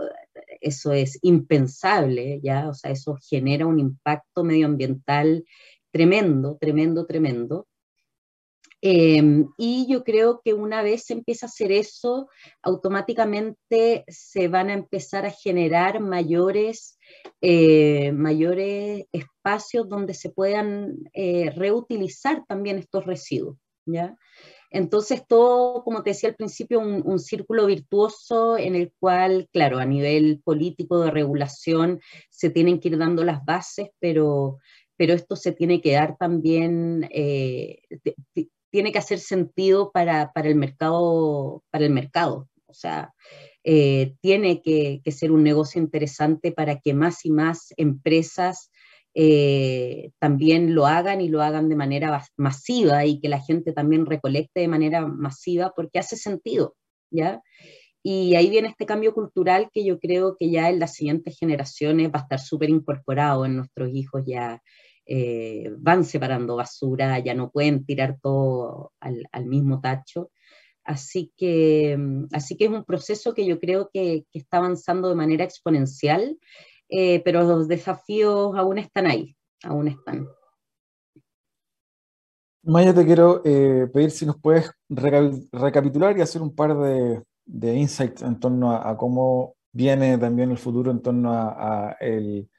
eso 0.62 0.94
es 0.94 1.20
impensable, 1.22 2.40
¿ya? 2.44 2.70
O 2.70 2.74
sea, 2.74 2.92
eso 2.92 3.18
genera 3.30 3.68
un 3.68 3.80
impacto 3.80 4.44
medioambiental 4.44 5.44
tremendo, 5.92 6.58
tremendo, 6.60 7.06
tremendo. 7.06 7.68
Em, 8.82 9.48
y 9.58 9.88
yo 9.88 10.04
creo 10.04 10.42
que 10.44 10.54
una 10.54 10.82
vez 10.82 11.06
se 11.06 11.14
empieza 11.14 11.46
a 11.46 11.50
hacer 11.50 11.72
eso, 11.72 12.30
automáticamente 12.64 14.04
se 14.08 14.48
van 14.48 14.70
a 14.70 14.74
empezar 14.74 15.26
a 15.26 15.32
generar 15.32 16.00
mayores, 16.00 16.98
eh, 17.42 18.12
mayores 18.12 19.06
espacios 19.12 19.88
donde 19.88 20.16
se 20.16 20.32
puedan 20.32 20.96
eh, 21.14 21.52
reutilizar 21.52 22.44
también 22.48 22.80
estos 22.80 23.06
residuos. 23.06 23.58
¿ya? 23.86 24.18
Entonces, 24.72 25.28
todo, 25.28 25.84
como 25.84 26.02
te 26.02 26.12
decía 26.12 26.30
al 26.30 26.36
principio, 26.36 26.80
un, 26.80 27.20
círculo 27.20 27.66
virtuoso 27.66 28.58
en 28.58 28.76
el 28.76 28.94
cual, 29.00 29.50
claro, 29.52 29.80
a 29.80 29.86
nivel 29.86 30.42
político 30.44 31.02
de 31.02 31.12
regulación 31.12 32.00
se 32.30 32.50
tienen 32.50 32.80
que 32.80 32.88
ir 32.88 32.98
dando 32.98 33.24
las 33.26 33.44
bases, 33.44 33.90
pero, 34.00 34.60
pero 34.96 35.14
esto 35.14 35.36
se 35.36 35.52
tiene 35.52 35.82
que 35.82 35.94
dar 35.94 36.16
también, 36.18 37.08
eh, 37.12 37.82
tiene 38.72 38.92
que 38.92 39.00
hacer 39.00 39.20
sentido 39.20 39.92
para, 39.92 40.32
el, 40.36 40.56
mercado, 40.56 41.64
para 41.70 41.86
el 41.86 41.92
mercado. 41.92 42.50
O 42.66 42.74
sea, 42.74 43.14
eh, 43.64 44.16
tiene 44.22 44.62
que, 44.62 45.02
ser 45.12 45.32
un 45.32 45.44
negocio 45.44 45.82
interesante 45.82 46.52
para 46.52 46.80
que 46.80 46.94
más 46.94 47.26
y 47.26 47.32
más 47.32 47.74
empresas 47.78 48.72
eh, 49.14 50.12
también 50.20 50.74
lo 50.74 50.88
hagan 50.88 51.20
y 51.20 51.28
lo 51.28 51.42
hagan 51.42 51.68
de 51.68 51.76
manera 51.76 52.24
masiva 52.38 53.06
y 53.06 53.20
que 53.20 53.28
la 53.30 53.42
gente 53.42 53.74
también 53.74 54.06
recolecte 54.06 54.62
de 54.62 54.70
manera 54.70 55.06
masiva 55.06 55.74
porque 55.76 56.00
hace 56.00 56.16
sentido, 56.16 56.76
¿ya? 57.12 57.42
Y 58.04 58.36
ahí 58.36 58.50
viene 58.50 58.70
este 58.70 58.86
cambio 58.86 59.14
cultural 59.14 59.70
que 59.72 59.86
yo 59.86 60.00
creo 60.00 60.36
que 60.40 60.50
ya 60.50 60.70
en 60.70 60.80
las 60.80 60.96
siguientes 60.96 61.38
generaciones 61.38 62.08
va 62.08 62.20
a 62.20 62.24
estar 62.24 62.40
súper 62.40 62.70
incorporado 62.70 63.46
en 63.46 63.58
nuestros 63.58 63.92
hijos, 63.94 64.24
ya 64.26 64.62
eh, 65.06 65.72
van 65.78 66.06
separando 66.06 66.56
basura, 66.56 67.20
ya 67.20 67.34
no 67.34 67.52
pueden 67.52 67.86
tirar 67.86 68.18
todo 68.22 68.94
al, 69.00 69.46
mismo 69.46 69.82
tacho. 69.82 70.32
Así 70.84 71.32
que, 71.38 71.98
así 72.34 72.58
que 72.58 72.66
es 72.66 72.72
un 72.72 72.86
proceso 72.86 73.34
que 73.34 73.46
yo 73.46 73.60
creo 73.60 73.90
que, 73.94 74.26
está 74.34 74.58
avanzando 74.58 75.10
de 75.10 75.16
manera 75.16 75.44
exponencial 75.44 76.38
eh, 76.94 77.22
pero 77.24 77.44
los 77.44 77.70
desafíos 77.70 78.54
aún 78.58 78.78
están 78.78 79.08
ahí, 79.08 79.34
aún 79.64 79.88
están. 79.88 80.28
Maya, 82.64 82.94
te 82.94 83.06
quiero 83.06 83.42
eh, 83.46 83.88
pedir 83.94 84.12
si 84.12 84.26
nos 84.26 84.38
puedes 84.42 84.70
recapitular 84.90 86.18
y 86.18 86.22
hacer 86.22 86.42
un 86.42 86.54
par 86.54 86.78
de, 86.78 87.76
insights 87.76 88.22
en 88.24 88.38
torno 88.42 88.74
a, 88.74 88.98
cómo 88.98 89.56
viene 89.72 90.18
también 90.18 90.52
el 90.52 90.58
futuro 90.58 90.92
en 90.92 91.02
torno 91.02 91.32
a, 91.34 91.96
el 92.02 92.50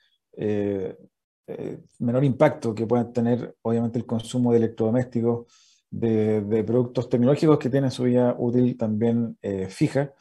menor 1.98 2.24
impacto 2.24 2.74
que 2.74 2.86
pueda 2.86 3.12
tener 3.12 3.56
obviamente 3.62 3.98
el 3.98 4.06
consumo 4.06 4.52
de 4.52 4.58
electrodomésticos, 4.58 5.46
de, 5.90 6.64
productos 6.66 7.08
tecnológicos 7.08 7.58
que 7.58 7.68
tienen 7.68 7.90
su 7.90 8.04
vida 8.04 8.34
útil 8.38 8.76
también 8.76 9.36
fija 9.68 10.12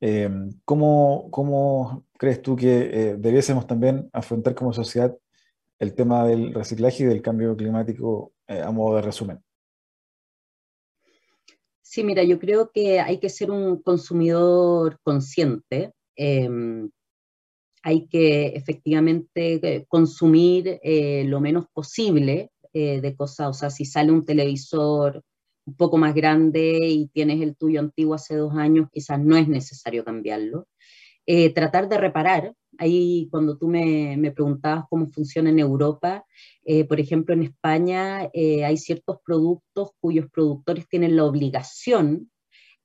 eh, 0.00 0.28
¿cómo, 0.64 2.04
crees 2.18 2.42
tú 2.42 2.54
que 2.56 2.78
eh, 2.92 3.16
debiésemos 3.18 3.66
también 3.66 4.08
afrontar 4.12 4.54
como 4.54 4.72
sociedad 4.72 5.16
el 5.78 5.94
tema 5.94 6.26
del 6.26 6.52
reciclaje 6.54 7.04
y 7.04 7.06
del 7.06 7.22
cambio 7.22 7.56
climático 7.56 8.32
eh, 8.46 8.60
a 8.60 8.70
modo 8.70 8.96
de 8.96 9.02
resumen? 9.02 9.42
Sí, 11.80 12.04
mira, 12.04 12.24
yo 12.24 12.38
creo 12.38 12.70
que 12.72 13.00
hay 13.00 13.18
que 13.18 13.30
ser 13.30 13.50
un 13.50 13.80
consumidor 13.80 14.98
consciente. 15.02 15.92
Em, 16.14 16.90
hay 17.86 18.06
que 18.08 18.48
efectivamente 18.48 19.86
consumir 19.88 20.80
lo 20.82 21.40
menos 21.40 21.66
posible 21.72 22.50
de 22.72 23.14
cosas. 23.16 23.48
O 23.48 23.52
sea, 23.52 23.70
si 23.70 23.84
sale 23.84 24.10
un 24.10 24.24
televisor 24.24 25.22
un 25.66 25.74
poco 25.76 25.98
más 25.98 26.14
grande 26.14 26.78
y 26.88 27.08
tienes 27.08 27.40
el 27.42 27.56
tuyo 27.56 27.80
antiguo 27.80 28.14
hace 28.14 28.36
dos 28.36 28.54
años, 28.54 28.88
quizás 28.92 29.20
no 29.20 29.36
es 29.36 29.48
necesario 29.48 30.04
cambiarlo. 30.04 30.66
Eh, 31.26 31.52
tratar 31.52 31.88
de 31.88 31.98
reparar, 31.98 32.54
ahí 32.78 33.28
cuando 33.32 33.58
tú 33.58 33.66
me, 33.66 34.16
me 34.16 34.30
preguntabas 34.30 34.84
cómo 34.88 35.08
funciona 35.08 35.50
en 35.50 35.58
Europa, 35.58 36.24
eh, 36.64 36.84
por 36.84 37.00
ejemplo 37.00 37.34
en 37.34 37.42
España 37.42 38.30
eh, 38.32 38.64
hay 38.64 38.76
ciertos 38.76 39.18
productos 39.24 39.90
cuyos 39.98 40.26
productores 40.32 40.88
tienen 40.88 41.16
la 41.16 41.24
obligación 41.24 42.30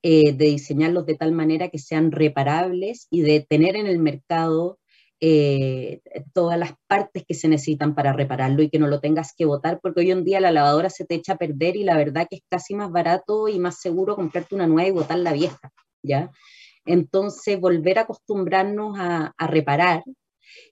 de 0.04 0.32
diseñarlos 0.32 1.06
de 1.06 1.14
tal 1.14 1.30
manera 1.30 1.68
que 1.68 1.78
sean 1.78 2.10
reparables 2.10 3.06
y 3.08 3.20
de 3.20 3.46
tener 3.48 3.76
en 3.76 3.86
el 3.86 4.00
mercado 4.00 4.80
eh, 5.24 6.00
todas 6.34 6.58
las 6.58 6.72
partes 6.88 7.22
que 7.24 7.34
se 7.34 7.46
necesitan 7.46 7.94
para 7.94 8.12
repararlo 8.12 8.60
y 8.60 8.68
que 8.68 8.80
no 8.80 8.88
lo 8.88 8.98
tengas 8.98 9.34
que 9.36 9.44
botar, 9.44 9.78
porque 9.80 10.00
hoy 10.00 10.10
en 10.10 10.24
día 10.24 10.40
la 10.40 10.50
lavadora 10.50 10.90
se 10.90 11.04
te 11.04 11.14
echa 11.14 11.34
a 11.34 11.38
perder 11.38 11.76
y 11.76 11.84
la 11.84 11.96
verdad 11.96 12.26
que 12.28 12.36
es 12.36 12.42
casi 12.50 12.74
más 12.74 12.90
barato 12.90 13.46
y 13.46 13.60
más 13.60 13.80
seguro 13.80 14.16
comprarte 14.16 14.56
una 14.56 14.66
nueva 14.66 14.88
y 14.88 14.90
botar 14.90 15.18
la 15.20 15.32
vieja, 15.32 15.72
¿ya? 16.02 16.32
Entonces, 16.84 17.60
volver 17.60 18.00
a 18.00 18.02
acostumbrarnos 18.02 18.98
a, 18.98 19.32
reparar. 19.46 20.02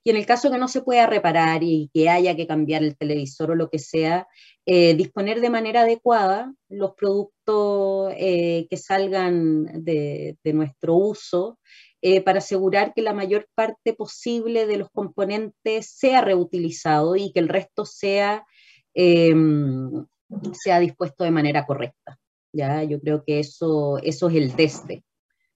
Y 0.02 0.10
en 0.10 0.16
el 0.16 0.26
caso 0.26 0.50
que 0.50 0.58
no 0.58 0.66
se 0.66 0.82
pueda 0.82 1.06
reparar 1.06 1.62
y 1.62 1.88
que 1.94 2.08
haya 2.08 2.34
que 2.34 2.48
cambiar 2.48 2.82
el 2.82 2.96
televisor 2.96 3.52
o 3.52 3.54
lo 3.54 3.70
que 3.70 3.78
sea, 3.78 4.26
eh, 4.66 4.94
disponer 4.94 5.40
de 5.40 5.50
manera 5.50 5.82
adecuada 5.82 6.52
los 6.68 6.94
productos 6.96 8.12
eh, 8.16 8.66
que 8.68 8.76
salgan 8.76 9.84
de, 9.84 10.36
de 10.42 10.52
nuestro 10.54 10.96
uso 10.96 11.60
eh, 12.02 12.22
para 12.22 12.38
asegurar 12.38 12.94
que 12.94 13.02
la 13.02 13.12
mayor 13.12 13.48
parte 13.54 13.92
posible 13.92 14.66
de 14.66 14.78
los 14.78 14.90
componentes 14.90 15.90
sea 15.90 16.22
reutilizado 16.22 17.16
y 17.16 17.30
que 17.32 17.40
el 17.40 17.48
resto 17.48 17.84
sea, 17.84 18.46
em, 18.94 20.06
sea 20.52 20.78
dispuesto 20.80 21.24
de 21.24 21.30
manera 21.30 21.66
correcta. 21.66 22.18
¿ya? 22.52 22.82
Yo 22.84 23.00
creo 23.00 23.22
que 23.24 23.40
eso, 23.40 23.98
eso 23.98 24.28
es 24.28 24.36
el 24.36 24.56
desde, 24.56 25.04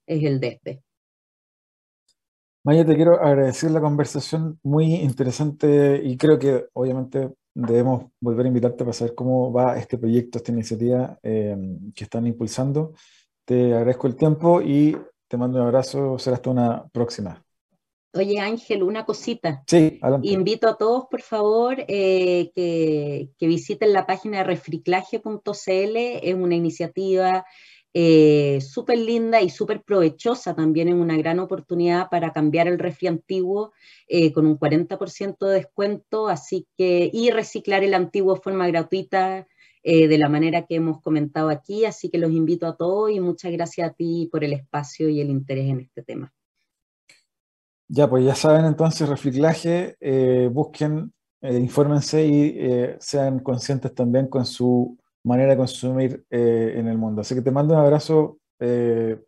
es 0.07 0.23
el 0.23 0.41
desde. 0.41 0.83
Maya, 2.63 2.85
te 2.85 2.95
quiero 2.95 3.21
agradecer 3.21 3.71
la 3.71 3.81
conversación 3.81 4.59
muy 4.63 4.95
interesante 4.95 6.01
y 6.03 6.17
creo 6.17 6.39
que 6.39 6.67
obviamente 6.73 7.31
debemos 7.55 8.11
volver 8.21 8.47
a 8.47 8.49
invitarte 8.49 8.85
para 8.85 8.93
saber 8.93 9.15
cómo 9.15 9.53
va 9.53 9.79
este 9.79 9.99
proyecto, 9.99 10.39
esta 10.39 10.53
iniciativa 10.53 11.19
em, 11.23 11.93
que 11.93 12.05
están 12.05 12.27
impulsando. 12.27 12.95
Te 13.45 13.75
agradezco 13.75 14.07
el 14.07 14.17
tiempo 14.17 14.63
y 14.63 14.97
te 15.29 15.37
mando 15.37 15.59
un 15.59 15.67
abrazo, 15.67 16.19
será 16.19 16.37
hasta 16.37 16.51
una 16.51 16.87
próxima. 16.89 17.45
Oye 18.15 18.39
Ángel, 18.39 18.85
una 18.85 19.05
cosita. 19.05 19.65
Sí, 19.67 19.99
adelante. 20.01 20.29
Invito 20.29 20.69
a 20.69 20.77
todos, 20.77 21.07
por 21.11 21.21
favor, 21.21 21.77
eh, 21.89 22.53
que, 22.55 23.29
visiten 23.41 23.93
la 23.93 24.07
página 24.07 24.39
de 24.39 24.45
refriclaje.cl. 24.45 25.97
Es 25.97 26.35
una 26.35 26.55
iniciativa 26.55 27.45
eh, 27.93 28.61
súper 28.61 28.99
linda 28.99 29.41
y 29.41 29.51
súper 29.51 29.83
provechosa 29.83 30.55
también, 30.55 30.89
es 30.89 30.95
una 30.95 31.17
gran 31.17 31.39
oportunidad 31.41 32.09
para 32.09 32.33
cambiar 32.33 32.69
el 32.69 32.79
refri 32.79 33.09
antiguo 33.09 33.73
eh, 34.09 34.33
con 34.33 34.47
un 34.47 34.59
40% 34.59 35.47
de 35.47 35.55
descuento, 35.55 36.29
así 36.29 36.67
que, 36.77 37.09
y 37.13 37.31
reciclar 37.31 37.85
el 37.85 37.95
antiguo 37.95 38.35
de 38.35 38.41
forma 38.41 38.67
gratuita 38.67 39.47
eh, 39.87 40.09
de 40.09 40.17
la 40.17 40.31
manera 40.31 40.65
que 40.65 40.77
hemos 40.77 41.03
comentado 41.03 41.51
aquí, 41.51 41.85
así 41.85 42.09
que 42.09 42.17
los 42.17 42.31
invito 42.31 42.67
a 42.67 42.75
todos 42.75 43.11
y 43.11 43.21
muchas 43.21 43.53
gracias 43.53 43.91
a 43.91 43.93
ti 43.93 44.31
por 44.33 44.43
el 44.43 44.55
espacio 44.55 45.11
y 45.11 45.21
el 45.21 45.29
interés 45.29 45.69
en 45.69 45.81
este 45.81 46.03
tema. 46.03 46.33
Ya, 47.87 48.09
pues 48.09 48.25
ya 48.25 48.35
saben 48.35 48.65
entonces, 48.65 49.07
reciclaje, 49.07 49.97
eh, 50.01 50.49
busquen, 50.51 51.13
eh, 51.43 51.59
infórmense 51.59 52.27
y 52.27 52.59
sean 52.99 53.41
conscientes 53.41 53.95
también 53.95 54.29
con 54.29 54.47
su 54.47 54.97
manera 55.23 55.51
de 55.51 55.59
consumir 55.59 56.25
en 56.31 56.89
el 56.89 56.97
mundo. 56.97 57.21
Así 57.21 57.35
que 57.35 57.43
te 57.43 57.51
mando 57.51 57.75
un 57.75 57.81
abrazo, 57.81 58.39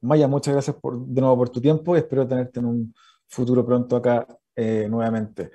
Maya, 0.00 0.26
muchas 0.26 0.54
gracias 0.54 0.76
por, 0.76 0.98
de 1.06 1.20
nuevo 1.20 1.36
por 1.36 1.50
tu 1.50 1.60
tiempo 1.60 1.94
y 1.94 1.98
espero 1.98 2.26
tenerte 2.26 2.60
en 2.60 2.66
un 2.66 2.94
futuro 3.28 3.64
pronto 3.64 3.96
acá 3.96 4.26
nuevamente. 4.56 5.50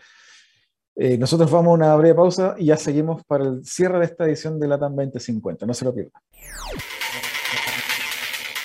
Eh, 0.96 1.18
nosotros 1.18 1.50
vamos 1.50 1.72
a 1.72 1.74
una 1.74 1.96
breve 1.96 2.16
pausa 2.16 2.56
y 2.58 2.66
ya 2.66 2.78
seguimos 2.78 3.24
para 3.26 3.46
el 3.46 3.66
cierre 3.66 4.00
de 4.00 4.06
esta 4.06 4.26
edición 4.26 4.60
de 4.60 4.68
LATAM 4.68 4.96
2050. 4.96 5.66
No 5.66 5.74
se 5.74 5.86
lo 5.86 5.94
pierdan. 5.94 6.22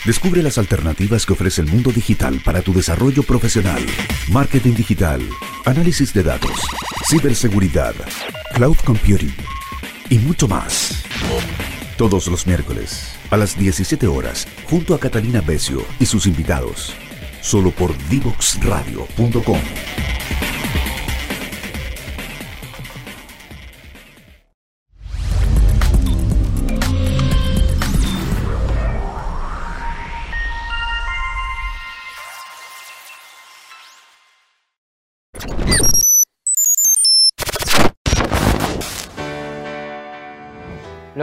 Descubre 0.04 0.40
las 0.42 0.56
alternativas 0.58 1.26
que 1.26 1.32
ofrece 1.32 1.62
el 1.62 1.66
mundo 1.66 1.90
digital 1.90 2.40
para 2.44 2.62
tu 2.62 2.72
desarrollo 2.72 3.24
profesional. 3.24 3.80
Marketing 4.30 4.74
digital, 4.74 5.20
análisis 5.64 6.14
de 6.14 6.22
datos, 6.22 6.62
ciberseguridad, 7.08 7.94
cloud 8.54 8.76
computing 8.84 9.34
y 10.08 10.18
mucho 10.18 10.46
más. 10.46 11.02
Todos 11.96 12.28
los 12.28 12.46
miércoles 12.46 13.16
a 13.30 13.36
las 13.36 13.58
17 13.58 14.06
horas 14.06 14.46
junto 14.70 14.94
a 14.94 15.00
Catalina 15.00 15.40
Becio 15.40 15.80
y 15.98 16.06
sus 16.06 16.26
invitados. 16.26 16.94
Solo 17.40 17.70
por 17.70 17.96
divoxradio.com. 18.08 19.58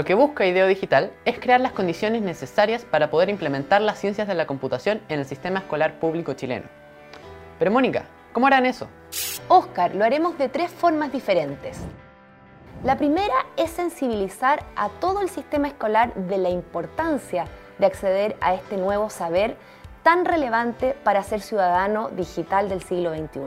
Lo 0.04 0.08
que 0.08 0.16
busca 0.16 0.46
IDEO 0.46 0.68
Digital 0.68 1.14
es 1.24 1.40
crear 1.40 1.62
las 1.62 1.72
condiciones 1.72 2.24
necesarias 2.24 2.84
para 2.84 3.10
poder 3.10 3.30
implementar 3.30 3.80
las 3.80 4.00
ciencias 4.00 4.28
de 4.28 4.36
la 4.36 4.46
computación 4.46 5.02
en 5.08 5.22
el 5.22 5.26
sistema 5.26 5.60
escolar 5.60 5.98
público 6.02 6.34
chileno. 6.34 6.66
Pero 7.58 7.72
Mónica, 7.72 8.04
¿cómo 8.34 8.48
harán 8.48 8.66
eso? 8.66 8.90
Oscar, 9.48 9.96
lo 9.96 10.04
haremos 10.04 10.38
de 10.38 10.50
tres 10.50 10.70
formas 10.72 11.14
diferentes. 11.14 11.80
La 12.84 12.98
primera 12.98 13.34
es 13.56 13.70
sensibilizar 13.70 14.66
a 14.76 14.90
todo 14.90 15.22
el 15.22 15.30
sistema 15.30 15.70
escolar 15.70 16.14
de 16.16 16.38
la 16.38 16.50
importancia 16.50 17.46
de 17.80 17.86
acceder 17.86 18.36
a 18.42 18.56
este 18.56 18.76
nuevo 18.76 19.10
saber 19.10 19.56
tan 20.04 20.26
relevante 20.26 20.98
para 21.06 21.24
ser 21.24 21.40
ciudadano 21.40 22.10
digital 22.10 22.68
del 22.68 22.84
siglo 22.84 23.16
XXI. 23.16 23.40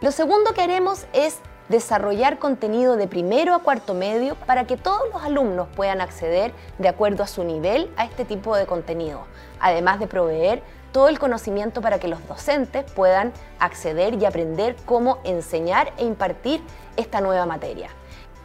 Lo 0.00 0.10
segundo 0.10 0.54
que 0.54 0.62
haremos 0.62 1.06
es 1.12 1.42
desarrollar 1.72 2.38
contenido 2.38 2.96
de 2.96 3.08
primero 3.08 3.54
a 3.54 3.60
cuarto 3.60 3.94
medio 3.94 4.36
para 4.46 4.66
que 4.66 4.76
todos 4.76 5.00
los 5.10 5.22
alumnos 5.22 5.68
puedan 5.74 6.02
acceder 6.02 6.52
de 6.78 6.86
acuerdo 6.86 7.22
a 7.22 7.26
su 7.26 7.44
nivel 7.44 7.90
a 7.96 8.04
este 8.04 8.26
tipo 8.26 8.54
de 8.54 8.66
contenido, 8.66 9.24
además 9.58 9.98
de 9.98 10.06
proveer 10.06 10.62
todo 10.92 11.08
el 11.08 11.18
conocimiento 11.18 11.80
para 11.80 11.98
que 11.98 12.08
los 12.08 12.28
docentes 12.28 12.84
puedan 12.92 13.32
acceder 13.58 14.20
y 14.20 14.26
aprender 14.26 14.76
cómo 14.84 15.18
enseñar 15.24 15.94
e 15.96 16.04
impartir 16.04 16.60
esta 16.98 17.22
nueva 17.22 17.46
materia. 17.46 17.88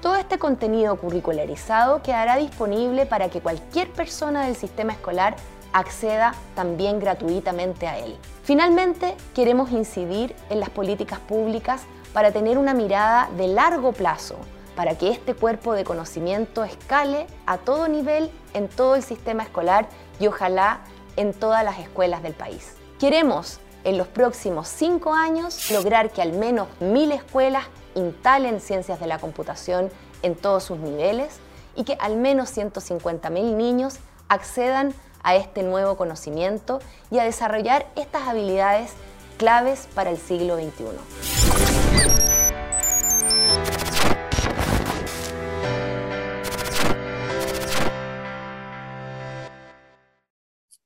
Todo 0.01 0.15
este 0.15 0.39
contenido 0.39 0.95
curricularizado 0.95 2.01
quedará 2.01 2.37
disponible 2.37 3.05
para 3.05 3.27
que 3.27 3.41
cualquier 3.41 3.91
persona 3.91 4.45
del 4.45 4.55
sistema 4.55 4.93
escolar 4.93 5.35
acceda 5.73 6.33
también 6.55 6.99
gratuitamente 6.99 7.87
a 7.87 7.99
él. 7.99 8.15
Finalmente, 8.43 9.15
queremos 9.35 9.69
incidir 9.71 10.33
en 10.49 10.61
las 10.61 10.69
políticas 10.69 11.19
públicas 11.19 11.81
para 12.13 12.31
tener 12.31 12.57
una 12.57 12.73
mirada 12.73 13.29
de 13.37 13.47
largo 13.47 13.91
plazo, 13.91 14.35
para 14.75 14.97
que 14.97 15.09
este 15.09 15.33
cuerpo 15.33 15.73
de 15.73 15.83
conocimiento 15.83 16.63
escale 16.63 17.27
a 17.45 17.57
todo 17.57 17.87
nivel 17.87 18.31
en 18.53 18.67
todo 18.67 18.95
el 18.95 19.03
sistema 19.03 19.43
escolar 19.43 19.89
y 20.19 20.27
ojalá 20.27 20.81
en 21.15 21.33
todas 21.33 21.63
las 21.63 21.79
escuelas 21.79 22.21
del 22.23 22.33
país. 22.33 22.75
Queremos 22.99 23.59
en 23.83 23.97
los 23.97 24.07
próximos 24.07 24.67
cinco 24.67 25.13
años 25.13 25.71
lograr 25.71 26.11
que 26.11 26.21
al 26.21 26.33
menos 26.33 26.67
mil 26.79 27.11
escuelas 27.11 27.65
instalen 27.95 28.61
ciencias 28.61 28.99
de 28.99 29.07
la 29.07 29.19
computación 29.19 29.89
en 30.21 30.35
todos 30.35 30.63
sus 30.63 30.77
niveles 30.77 31.39
y 31.75 31.83
que 31.83 31.97
al 31.99 32.17
menos 32.17 32.55
150.000 32.55 33.29
niños 33.55 33.97
accedan 34.29 34.93
a 35.23 35.35
este 35.35 35.63
nuevo 35.63 35.95
conocimiento 35.95 36.79
y 37.11 37.19
a 37.19 37.23
desarrollar 37.23 37.87
estas 37.95 38.27
habilidades 38.27 38.91
claves 39.37 39.87
para 39.93 40.09
el 40.09 40.17
siglo 40.17 40.55
XXI. 40.55 41.56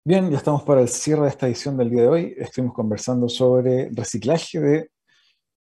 Bien, 0.04 0.32
ya 0.32 0.38
estamos 0.38 0.64
para 0.64 0.82
el 0.82 0.88
cierre 0.88 1.22
de 1.22 1.28
esta 1.28 1.46
edición 1.46 1.78
del 1.78 1.92
día 1.92 2.02
de 2.02 2.08
hoy. 2.08 2.34
Estuvimos 2.36 2.74
conversando 2.74 3.30
sobre 3.30 3.88
reciclaje 3.92 4.60
de 4.60 4.92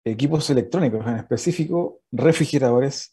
equipos 0.04 0.48
electrónicos, 0.48 1.04
en 1.04 1.16
específico 1.16 2.02
refrigeradores, 2.12 3.12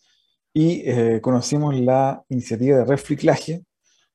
y 0.54 0.88
eh, 0.88 1.20
conocimos 1.20 1.74
la 1.80 2.24
iniciativa 2.30 2.78
de 2.78 2.86
refriclaje, 2.86 3.66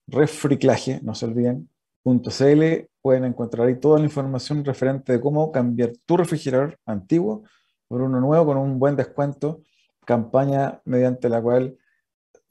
refriclaje, 0.06 1.00
no 1.02 1.16
se 1.16 1.26
olviden, 1.26 1.68
.cl, 2.04 2.88
pueden 3.02 3.24
encontrar 3.24 3.66
ahí 3.66 3.80
toda 3.80 3.98
la 3.98 4.04
información 4.04 4.64
referente 4.64 5.14
de 5.14 5.20
cómo 5.20 5.50
cambiar 5.50 5.94
tu 6.06 6.16
refrigerador 6.16 6.78
antiguo 6.86 7.42
por 7.88 8.02
uno 8.02 8.20
nuevo 8.20 8.46
con 8.46 8.56
un 8.56 8.78
buen 8.78 8.94
descuento, 8.94 9.62
campaña 10.06 10.80
mediante 10.84 11.28
la 11.28 11.42
cual 11.42 11.76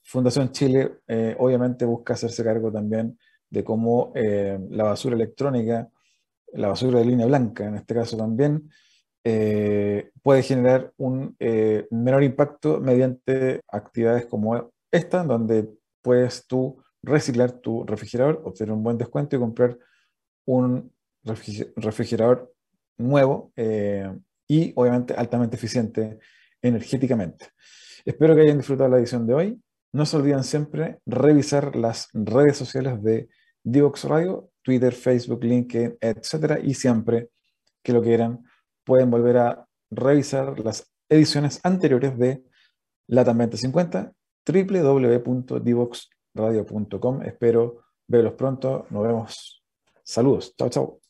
Fundación 0.03 0.51
Chile 0.51 0.99
eh, 1.07 1.33
obviamente 1.39 1.85
busca 1.85 2.15
hacerse 2.15 2.43
cargo 2.43 2.69
también 2.69 3.17
de 3.53 3.63
cómo 3.63 4.11
eh, 4.15 4.57
la 4.71 4.85
basura 4.85 5.15
electrónica, 5.15 5.87
la 6.53 6.69
basura 6.69 6.99
de 6.99 7.05
línea 7.05 7.27
blanca 7.27 7.65
en 7.67 7.75
este 7.75 7.93
caso 7.93 8.17
también, 8.17 8.71
eh, 9.23 10.09
puede 10.23 10.41
generar 10.41 10.91
un 10.97 11.35
eh, 11.39 11.85
menor 11.91 12.23
impacto 12.23 12.81
mediante 12.81 13.61
actividades 13.71 14.25
como 14.25 14.71
esta, 14.91 15.23
donde 15.23 15.69
puedes 16.01 16.47
tú 16.47 16.81
reciclar 17.03 17.51
tu 17.51 17.85
refrigerador, 17.85 18.41
obtener 18.43 18.73
un 18.73 18.83
buen 18.83 18.97
descuento 18.97 19.35
y 19.35 19.39
comprar 19.39 19.77
un 20.45 20.91
refrigerador 21.75 22.51
nuevo 22.97 23.53
y 24.47 24.73
obviamente 24.75 25.13
altamente 25.13 25.55
eficiente 25.55 26.19
energéticamente. 26.61 27.49
Espero 28.03 28.35
que 28.35 28.41
hayan 28.41 28.57
disfrutado 28.57 28.89
la 28.89 28.97
edición 28.97 29.27
de 29.27 29.33
hoy. 29.33 29.61
No 29.93 30.05
se 30.05 30.17
olviden 30.17 30.43
siempre 30.43 30.99
revisar 31.05 31.75
las 31.75 32.09
redes 32.13 32.57
sociales 32.57 33.01
de 33.03 33.29
Divox 33.63 34.05
Radio, 34.05 34.49
Twitter, 34.61 34.93
Facebook, 34.93 35.43
LinkedIn, 35.43 35.97
etcétera, 35.99 36.59
y 36.59 36.73
siempre 36.73 37.29
que 37.81 37.91
lo 37.93 38.01
quieran 38.01 38.45
pueden 38.83 39.09
volver 39.09 39.37
a 39.37 39.65
revisar 39.89 40.59
las 40.59 40.91
ediciones 41.09 41.59
anteriores 41.63 42.17
de 42.17 42.43
Latam 43.07 43.37
2050, 43.37 44.13
www.divoxradio.com. 44.45 47.21
Espero 47.23 47.83
verlos 48.07 48.33
pronto. 48.33 48.85
Nos 48.89 49.03
vemos. 49.03 49.63
Saludos. 50.03 50.53
Chao, 50.57 50.69
chao. 50.69 51.02